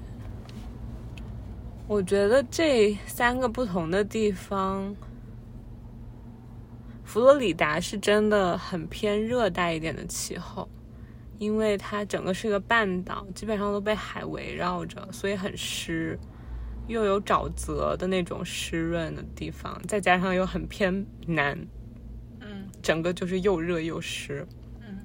[1.87, 4.93] 我觉得这三个不同的地方，
[7.05, 10.67] 佛罗里达是真的很偏热带一点的气候，
[11.39, 16.19] 因为它整个是一个半岛，基本上都被海围绕着，所以很湿。
[16.87, 21.57] 又有沼泽的那种湿润的地方，再加上又很偏南，
[22.39, 24.47] 嗯整个就是又热又湿。
[24.79, 24.99] 嗯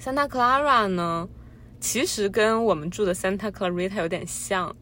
[0.00, 1.28] ，Santa Clara 呢，
[1.80, 4.74] 其实跟我们住的 Santa Clarita 有点像，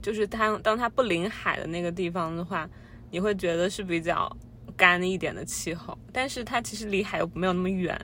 [0.00, 2.68] 就是它当它不临海的那个地方的话，
[3.10, 4.34] 你会觉得是比较
[4.76, 8.00] 干一点的气候，但是它其实离海又没有那么远，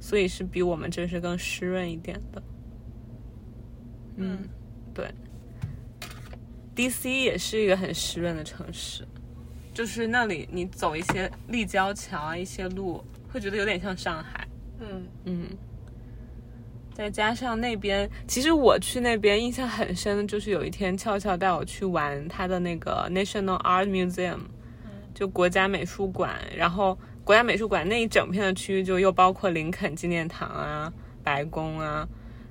[0.00, 2.42] 所以是比我们这是更湿润一点的。
[4.16, 4.48] 嗯，
[4.94, 5.12] 对。
[6.74, 9.06] DC 也是一个很湿润的城市，
[9.74, 14.46] 就是那里你走一些立交桥啊，一些路，会觉得有点像上海。
[14.80, 15.46] 嗯嗯，
[16.94, 24.40] 再加上那边，其实我去那边印象很深的就是有一天俏俏带我去玩他的那个 National Art Museum，
[25.14, 26.36] 就国家美术馆。
[26.56, 30.92] 然后国家美术馆那一整片的区域就又包括林肯纪念堂啊、
[31.22, 32.08] 白宫啊，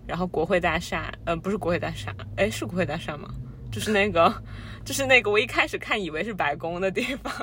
[0.07, 3.33] 然后国会大厦，呃，不是国会大厦，哎，是国会大厦吗？
[3.71, 4.31] 就是那个，
[4.83, 7.33] 就是那个，我一开始看以为是白宫的地方。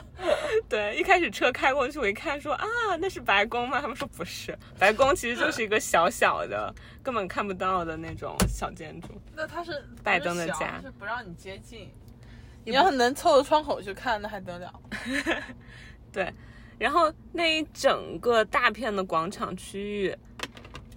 [0.68, 2.66] 对，一开始车开过去，我一看说啊，
[2.98, 3.80] 那是白宫吗？
[3.80, 9.08] 他们说不是，白宫其实就是一个小小的， 根本看不到的那种小建筑。
[9.34, 11.88] 那它是拜登的家他是不让你接近。
[12.64, 14.72] 你要是能凑到窗口去看，那还得了？
[16.12, 16.30] 对，
[16.76, 20.14] 然后那一整个大片的广场区域，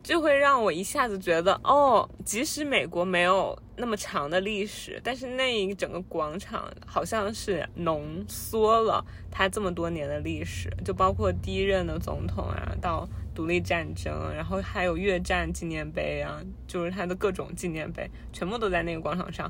[0.04, 19.50] 就会让我一下子觉得，哦，即使美国没有那么长的历史，但是那一整个广场好像是浓缩了它这么多年的历史，就包括第一任的总统啊，到独立战争，然后还有越战纪念碑啊，就是它的各种纪念碑，全部都在那个广场上，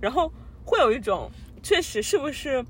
[0.00, 0.32] 然后
[0.64, 1.30] 会有一种，
[1.62, 2.64] 确实是不是？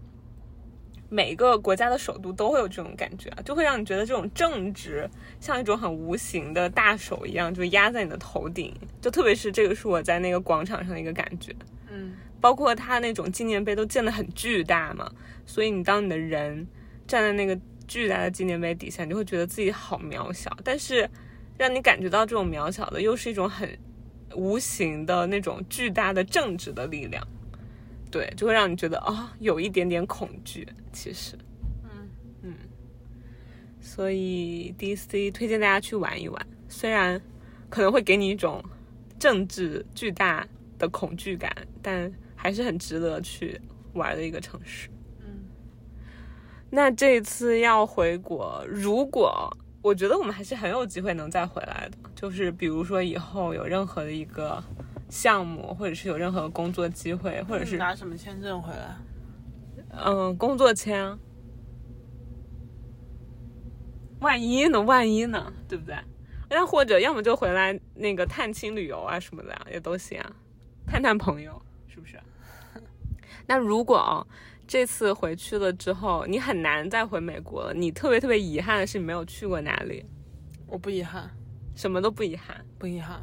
[1.15, 5.09] 每一个国家的首都都会有这种感觉啊，就会让你觉得这种政治
[5.39, 8.75] 像一种很无形的大手一样，就压在你的头顶。
[9.01, 11.55] 就特别是这个是我在那个广场上的一个感觉，
[11.89, 15.09] 嗯，包括它那种纪念碑都建得很巨大嘛，
[15.47, 16.67] 所以你当你的人
[17.07, 17.57] 站在那个
[17.87, 20.51] 巨大的纪念碑底下，你就会觉得自己好渺小。
[20.65, 21.09] 但是
[21.57, 23.69] 让你感觉到这种渺小的，又是一种很
[24.35, 27.25] 无形的那种巨大的政治的力量。
[28.11, 30.67] 对，就会让你觉得啊、有一点点恐惧。
[30.95, 31.37] 其实，
[31.83, 32.09] 嗯。
[32.43, 32.55] 嗯，
[33.81, 37.21] 所以 DC 推荐大家去玩一玩，虽然
[37.69, 38.63] 可能会给你一种
[39.19, 40.47] 政治巨大
[40.79, 41.51] 的恐惧感，
[41.83, 43.61] 但还是很值得去
[43.95, 44.89] 玩的一个城市。
[45.21, 45.45] 嗯，
[46.71, 54.63] 那这一次要回国，如果我觉得我们还是很有机会能再回来的，就是比如说以后有任何的一个
[55.09, 58.97] 项目，或者是有任何工作机会，或者是拿什么签证回来？
[59.97, 61.19] 嗯工作签，
[64.21, 64.81] 万一呢？
[64.81, 65.53] 万一呢？
[65.69, 65.97] 对不对？
[66.51, 70.33] 那或者要么就回来那个探亲旅游啊什么的呀，也都行啊，
[70.87, 72.19] 探探朋友是不是？
[73.47, 74.27] 那如果啊
[74.67, 80.05] 这次回去了之后，你很难再回美国了，你特别特别遗憾的是你没有去过哪里？
[80.67, 81.31] 我不遗憾，
[81.75, 83.21] 什么都不遗憾，不遗憾，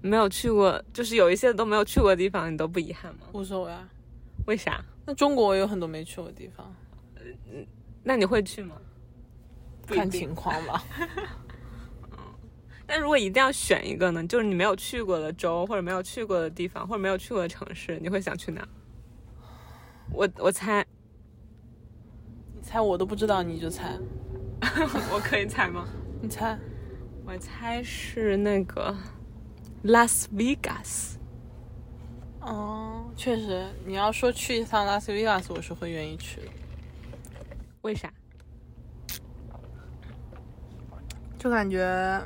[0.00, 3.26] 没有去过，就是有一些都没有去过的地方，你都不遗憾吗？
[3.32, 3.88] 无所谓啊。
[4.46, 4.82] 为啥？
[5.06, 6.74] 那中国有很多没去过的地方，
[8.02, 8.76] 那你会去吗？
[9.86, 10.82] 看情况吧。
[12.86, 14.26] 但如果一定要选一个呢？
[14.26, 18.66] 就是你没有去过的州，或者没有去过的地方，或者没有去过的城市，你会想去哪？
[20.12, 20.84] 我我猜，
[22.56, 23.96] 你猜我都不知道，你就猜，
[25.14, 25.86] 我可以猜吗？
[26.20, 26.58] 你猜。
[27.24, 28.92] 我猜是那个
[29.82, 31.16] 拉斯维加斯。
[32.40, 36.46] 哦，确实，你要说去一趟拉斯维加斯，我是会愿意去的。
[37.82, 38.12] 为啥？
[41.38, 42.22] 就感觉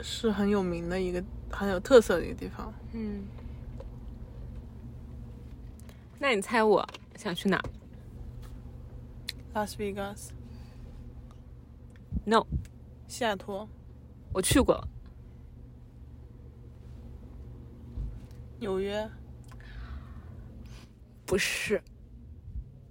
[0.00, 2.72] 是很有名的一个很有特色的一个地方。
[2.92, 3.24] 嗯。
[6.18, 6.86] 那你猜我
[7.16, 7.62] 想去哪
[9.54, 10.32] 拉斯维加斯、
[12.24, 12.44] ？No，
[13.06, 13.68] 西雅图、
[14.32, 14.86] 我去过
[18.58, 19.08] 纽约，
[21.24, 21.82] 不是，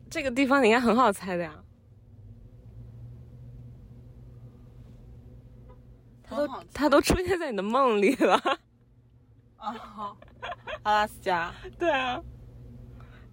[0.09, 1.63] 这个地方你应该很好猜的呀。
[6.23, 8.35] 他都他都出现在你的梦里了。
[9.57, 10.15] 啊，
[10.83, 11.53] 阿拉斯加。
[11.79, 12.21] 对啊，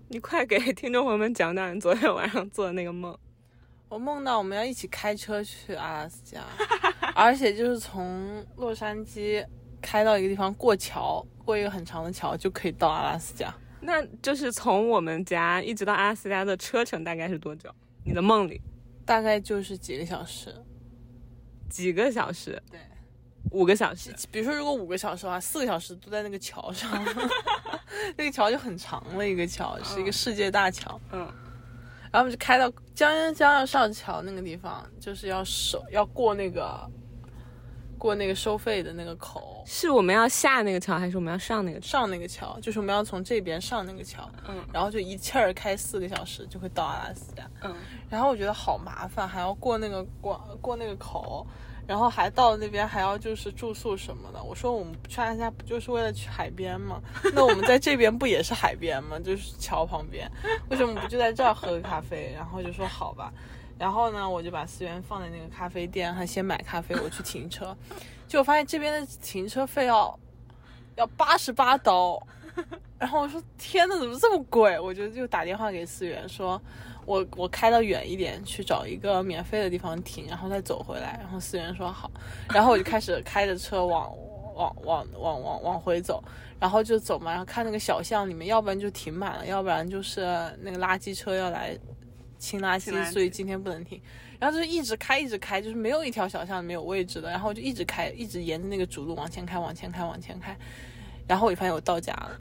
[0.09, 3.17] 你快给听众朋友们讲讲你昨天晚上做的那个梦。
[3.89, 6.43] 我梦到我们要一起开车去阿拉斯加，
[7.15, 9.47] 而且就是从洛杉矶
[9.85, 13.55] 开到一个地方过桥，过一个很长的桥就可以到阿拉斯加。
[13.83, 17.71] 那就是从我们家一直到阿拉斯加的车程大概是多久？
[18.03, 18.59] 你的梦里
[19.05, 20.55] 大概就是几个小时。
[21.69, 22.63] 几个小时？
[22.71, 22.81] 对，
[23.51, 24.11] 五个小时。
[24.31, 26.91] 比如说如果五个小时的话，四个小时都在那个桥上，
[28.17, 30.99] 那个桥就很长了一个桥，是一个世界大桥。
[31.13, 31.21] 嗯，
[32.11, 36.91] 然后我们就开到将将要上桥那个地方，就是要守要过那个
[38.05, 41.87] 过那个收费的那个口，是我们要下那个桥，还是我们要上那个桥？
[41.89, 47.51] 上那个桥，就是我们要从这边上那个桥，嗯然后就一气儿开四个小时就会到阿拉斯加。
[47.63, 47.75] 嗯，
[48.11, 51.47] 然后我觉得好麻烦，还要过那个过过那个口，
[51.87, 54.43] 然后还到那边还要就是住宿什么的。
[54.43, 57.01] 我说我们去阿拉斯加不就是为了去海边吗？
[57.33, 59.19] 那我们在这边不也是海边吗？
[59.19, 60.31] 就是桥旁边，
[60.69, 62.35] 为什么不就在这儿喝个咖啡？
[62.37, 63.33] 然后就说好吧。
[63.79, 67.77] 然后呢，我就把思源放在那个咖啡店，还先买咖啡，我去停车。
[68.29, 70.19] 就我发现这边的停车费要
[70.97, 72.21] 要八十八刀，
[72.99, 74.79] 然后我说天呐，怎么这么贵？
[74.79, 76.61] 我就就打电话给思源说，
[77.05, 81.19] 我我开到远一点去找一个免费的地方停，然后再走回来。
[81.21, 82.11] 然后思源说好，
[82.53, 84.11] 然后我就开始开着车往
[84.55, 86.23] 往往往往往回走，
[86.59, 90.23] 然后就走嘛，然后看那个小巷里面，要不然就停满了，要不然就是
[90.61, 91.77] 那个垃圾车要来
[92.45, 94.01] 清垃圾，所以今天不能停。
[94.39, 100.55] 然后就一直开，一直开，就是没有一条小巷没有位置的，然后我就一直开，一直沿着那个主路往前开，往前开，往前开，
[101.27, 102.41] 然后我就发现我到家了。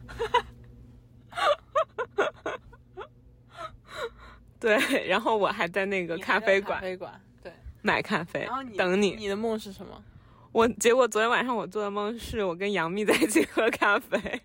[4.59, 7.53] 对，然后我还在那个咖啡馆咖啡馆，对。
[7.81, 9.15] 买咖啡然后你等你。
[9.15, 10.03] 你的梦是什么？
[10.51, 14.41] 我结果昨天晚上我做的梦是我跟杨幂在一起喝咖啡，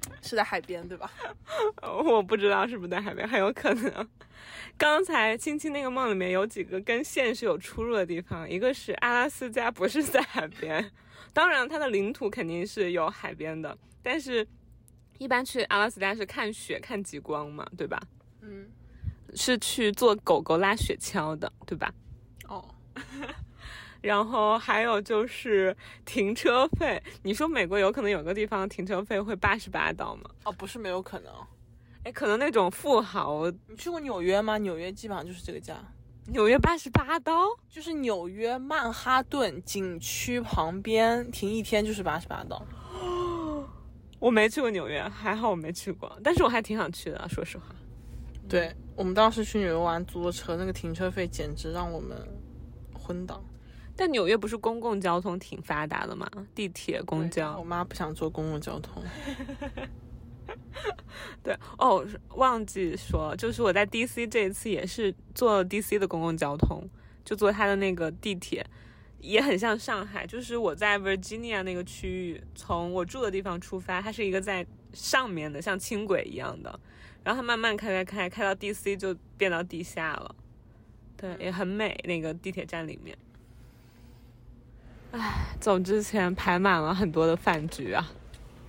[0.22, 1.10] 是在海边对吧？
[1.82, 4.08] 我不知道是不是在海边，很有可能。
[4.78, 10.90] 刚才青青那个梦里面有几个跟现实有出入的地方，一个是阿拉斯加不是在海边，
[11.32, 14.46] 当然它的领土肯定是有海边的，但是
[15.18, 18.00] 一般去阿拉斯加是看雪看极光嘛，对吧？
[18.40, 18.68] 嗯，
[19.34, 21.92] 是去做狗狗拉雪橇的，对吧？
[22.48, 22.64] 哦，
[24.00, 30.30] 然后还有就是停车费，你说美国有可能有个地方停车费会八十八刀吗？
[30.44, 31.32] 哦，不是没有可能。
[32.04, 34.56] 哎，可能那种富豪，你去过纽约吗？
[34.58, 35.76] 纽约基本上就是这个价，
[36.26, 42.64] 纽约八十八刀，就是纽约曼哈顿景区旁边停一天就是八十八刀。
[44.20, 47.64] 我没去过纽约，还好我没去过，但是我还挺想去的，说实话。
[48.48, 52.16] 对我们当时去纽约玩，租的车那个停车费简直让我们
[52.94, 53.42] 昏倒。
[53.98, 56.30] 但纽约不是公共交通挺发达的吗？
[56.54, 57.64] 地铁、公交我。
[57.64, 59.02] 妈不想坐公共交通。
[61.42, 66.88] 对哦，忘记说，就是我在 DC 这一次也是坐 DC 的公共交通，
[67.24, 68.64] 就坐它的那个地铁，
[69.18, 70.24] 也很像上海。
[70.24, 76.78] 就是我在 Virginia 那个区域，从我住的地方出发，它是一个在上面的，像轻轨一样的，
[77.24, 80.36] 然后它慢慢开开开，开到 DC 就变到地下了。
[81.16, 83.18] 对，也很美，那个地铁站里面。
[85.12, 88.06] 唉，走之前排满了很多的饭局啊。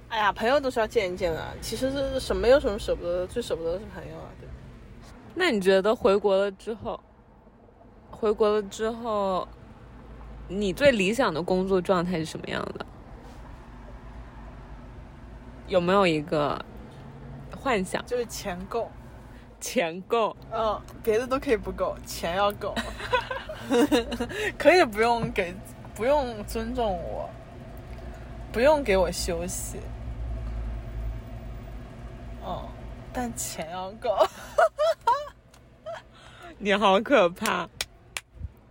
[0.10, 1.46] 哎呀，朋友都是要见一见的。
[1.62, 4.26] 其实是什么有什么舍不得的，最舍不得的是朋友啊。
[4.40, 4.54] 对吧
[5.36, 7.00] 那你觉得回国了之后，
[8.10, 9.48] 回国了之后，
[10.48, 12.86] 你最理想的工作状态是什么样的？
[15.68, 16.60] 有没有一个
[17.56, 18.04] 幻想？
[18.08, 18.90] 就是钱够，
[19.62, 22.74] 钱够，嗯，别的都可以不够，钱要够。
[24.58, 25.54] 可以不用给，
[26.00, 27.30] 不用尊重我，
[28.54, 29.82] 不用给我休息。
[32.41, 32.70] 哦，
[33.12, 34.16] 但钱要够。
[36.58, 37.68] 你好可怕！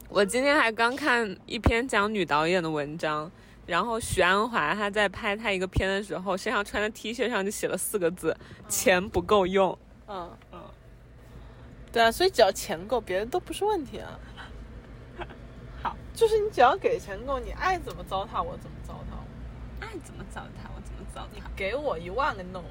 [0.08, 3.30] 我今天还刚看一篇讲女导演的文章，
[3.66, 8.34] 然后许鞍华她在拍她一个片的时候，身上穿的 T 恤上就写了四个字：
[8.70, 9.78] 钱不够用。
[10.06, 10.60] 嗯嗯，
[11.92, 14.18] 对啊，所以只要钱够，别的都不是问题啊。
[16.18, 19.24] 好，就是你只要给钱够，你爱怎么糟蹋我怎么糟蹋我。
[19.78, 21.26] 爱怎么糟蹋我怎么糟蹋。
[21.32, 22.64] 你给我一万个 note，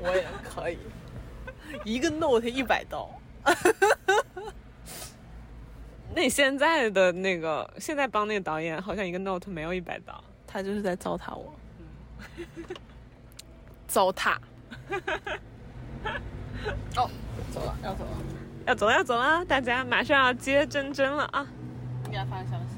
[0.00, 0.76] 我也可以。
[1.84, 3.08] 一个 note 一百刀，
[6.12, 10.24] 那你现在的那个，现在帮那个导演好像一个 note 没有一百刀。
[10.46, 11.54] 他就是在糟蹋我。
[13.86, 14.36] 糟蹋。
[16.96, 17.08] 哦，
[17.52, 18.10] 走了，要走了。
[18.66, 21.46] 要走了要走了，大家马上要接真真了啊！
[22.10, 22.74] 你给他发个消息，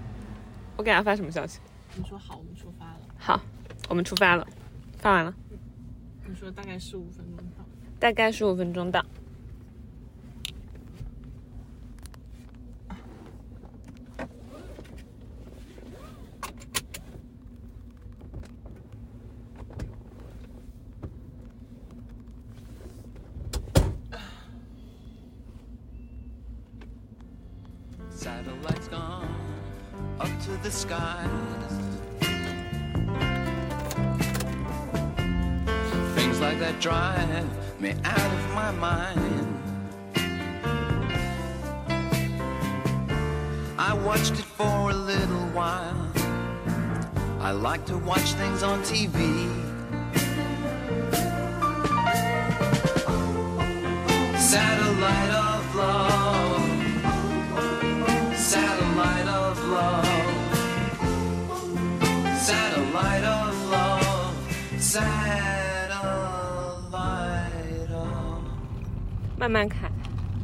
[0.76, 1.58] 我给他发什么消息？
[1.96, 3.00] 你说好，我们出发了。
[3.16, 3.40] 好，
[3.88, 4.46] 我们出发了，
[4.98, 5.34] 发完了，
[6.26, 7.64] 你说大概十五分钟到。
[7.98, 9.01] 大概十五分钟到。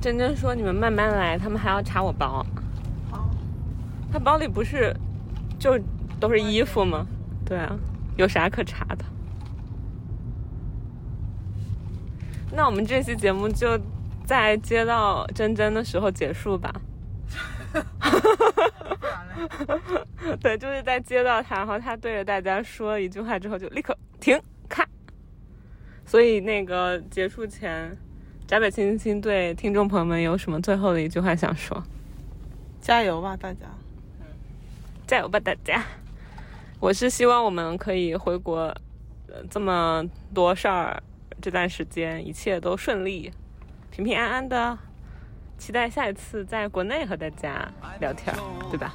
[0.09, 2.43] 真真说你们慢慢来，他们还要查我包。
[4.11, 4.97] 他包里不是
[5.59, 5.79] 就
[6.19, 7.07] 都是衣服吗？
[7.45, 7.77] 对啊，
[8.17, 9.05] 有啥可查的？
[12.51, 13.79] 那我们这期节目就
[14.25, 16.75] 在接到真真的时候结束吧。
[20.41, 24.41] 对，就是在接到他，然后他对着大家说一句话之后，就立刻停
[24.71, 24.89] 看。
[26.07, 27.95] 所以那个结束前，
[28.49, 31.85] 闸北青青对听众朋友们有什么最后的一句话想说？
[32.81, 33.67] 加油吧，大家！
[35.07, 35.85] 加油吧，大家！
[36.81, 38.61] 我是希望我们可以回国，
[39.27, 41.03] 呃，这么多事儿，
[41.43, 43.31] 这段时间一切都顺利，
[43.91, 44.79] 平平安安的。
[45.59, 47.71] 期待下一次在国内和大家
[48.01, 48.35] 聊天，
[48.71, 48.95] 对吧？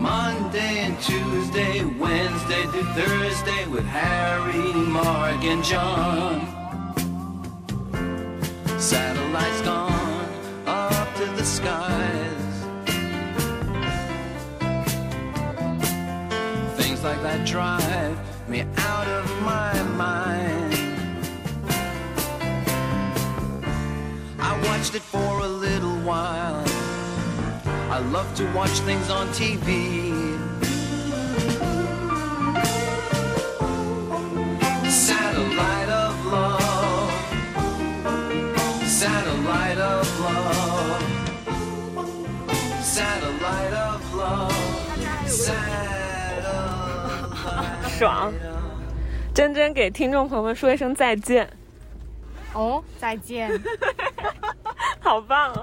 [0.00, 6.46] Monday and Tuesday, Wednesday to Thursday with Harry, Mark, and John.
[8.78, 10.28] Satellites gone
[10.66, 12.64] up to the skies.
[16.76, 18.18] Things like that drive
[18.48, 20.74] me out of my mind.
[24.38, 26.67] I watched it for a little while.
[27.98, 30.38] I love to watch things on TV.
[34.88, 37.10] Satellite of love.
[38.86, 41.02] Satellite of love.
[42.80, 44.52] Satellite of love.
[45.26, 45.58] Satellite.
[47.98, 48.32] 爽。
[49.34, 51.52] 真真给听众朋友们说一声再见，
[52.52, 53.50] 哦，再见。
[55.00, 55.62] 好棒啊！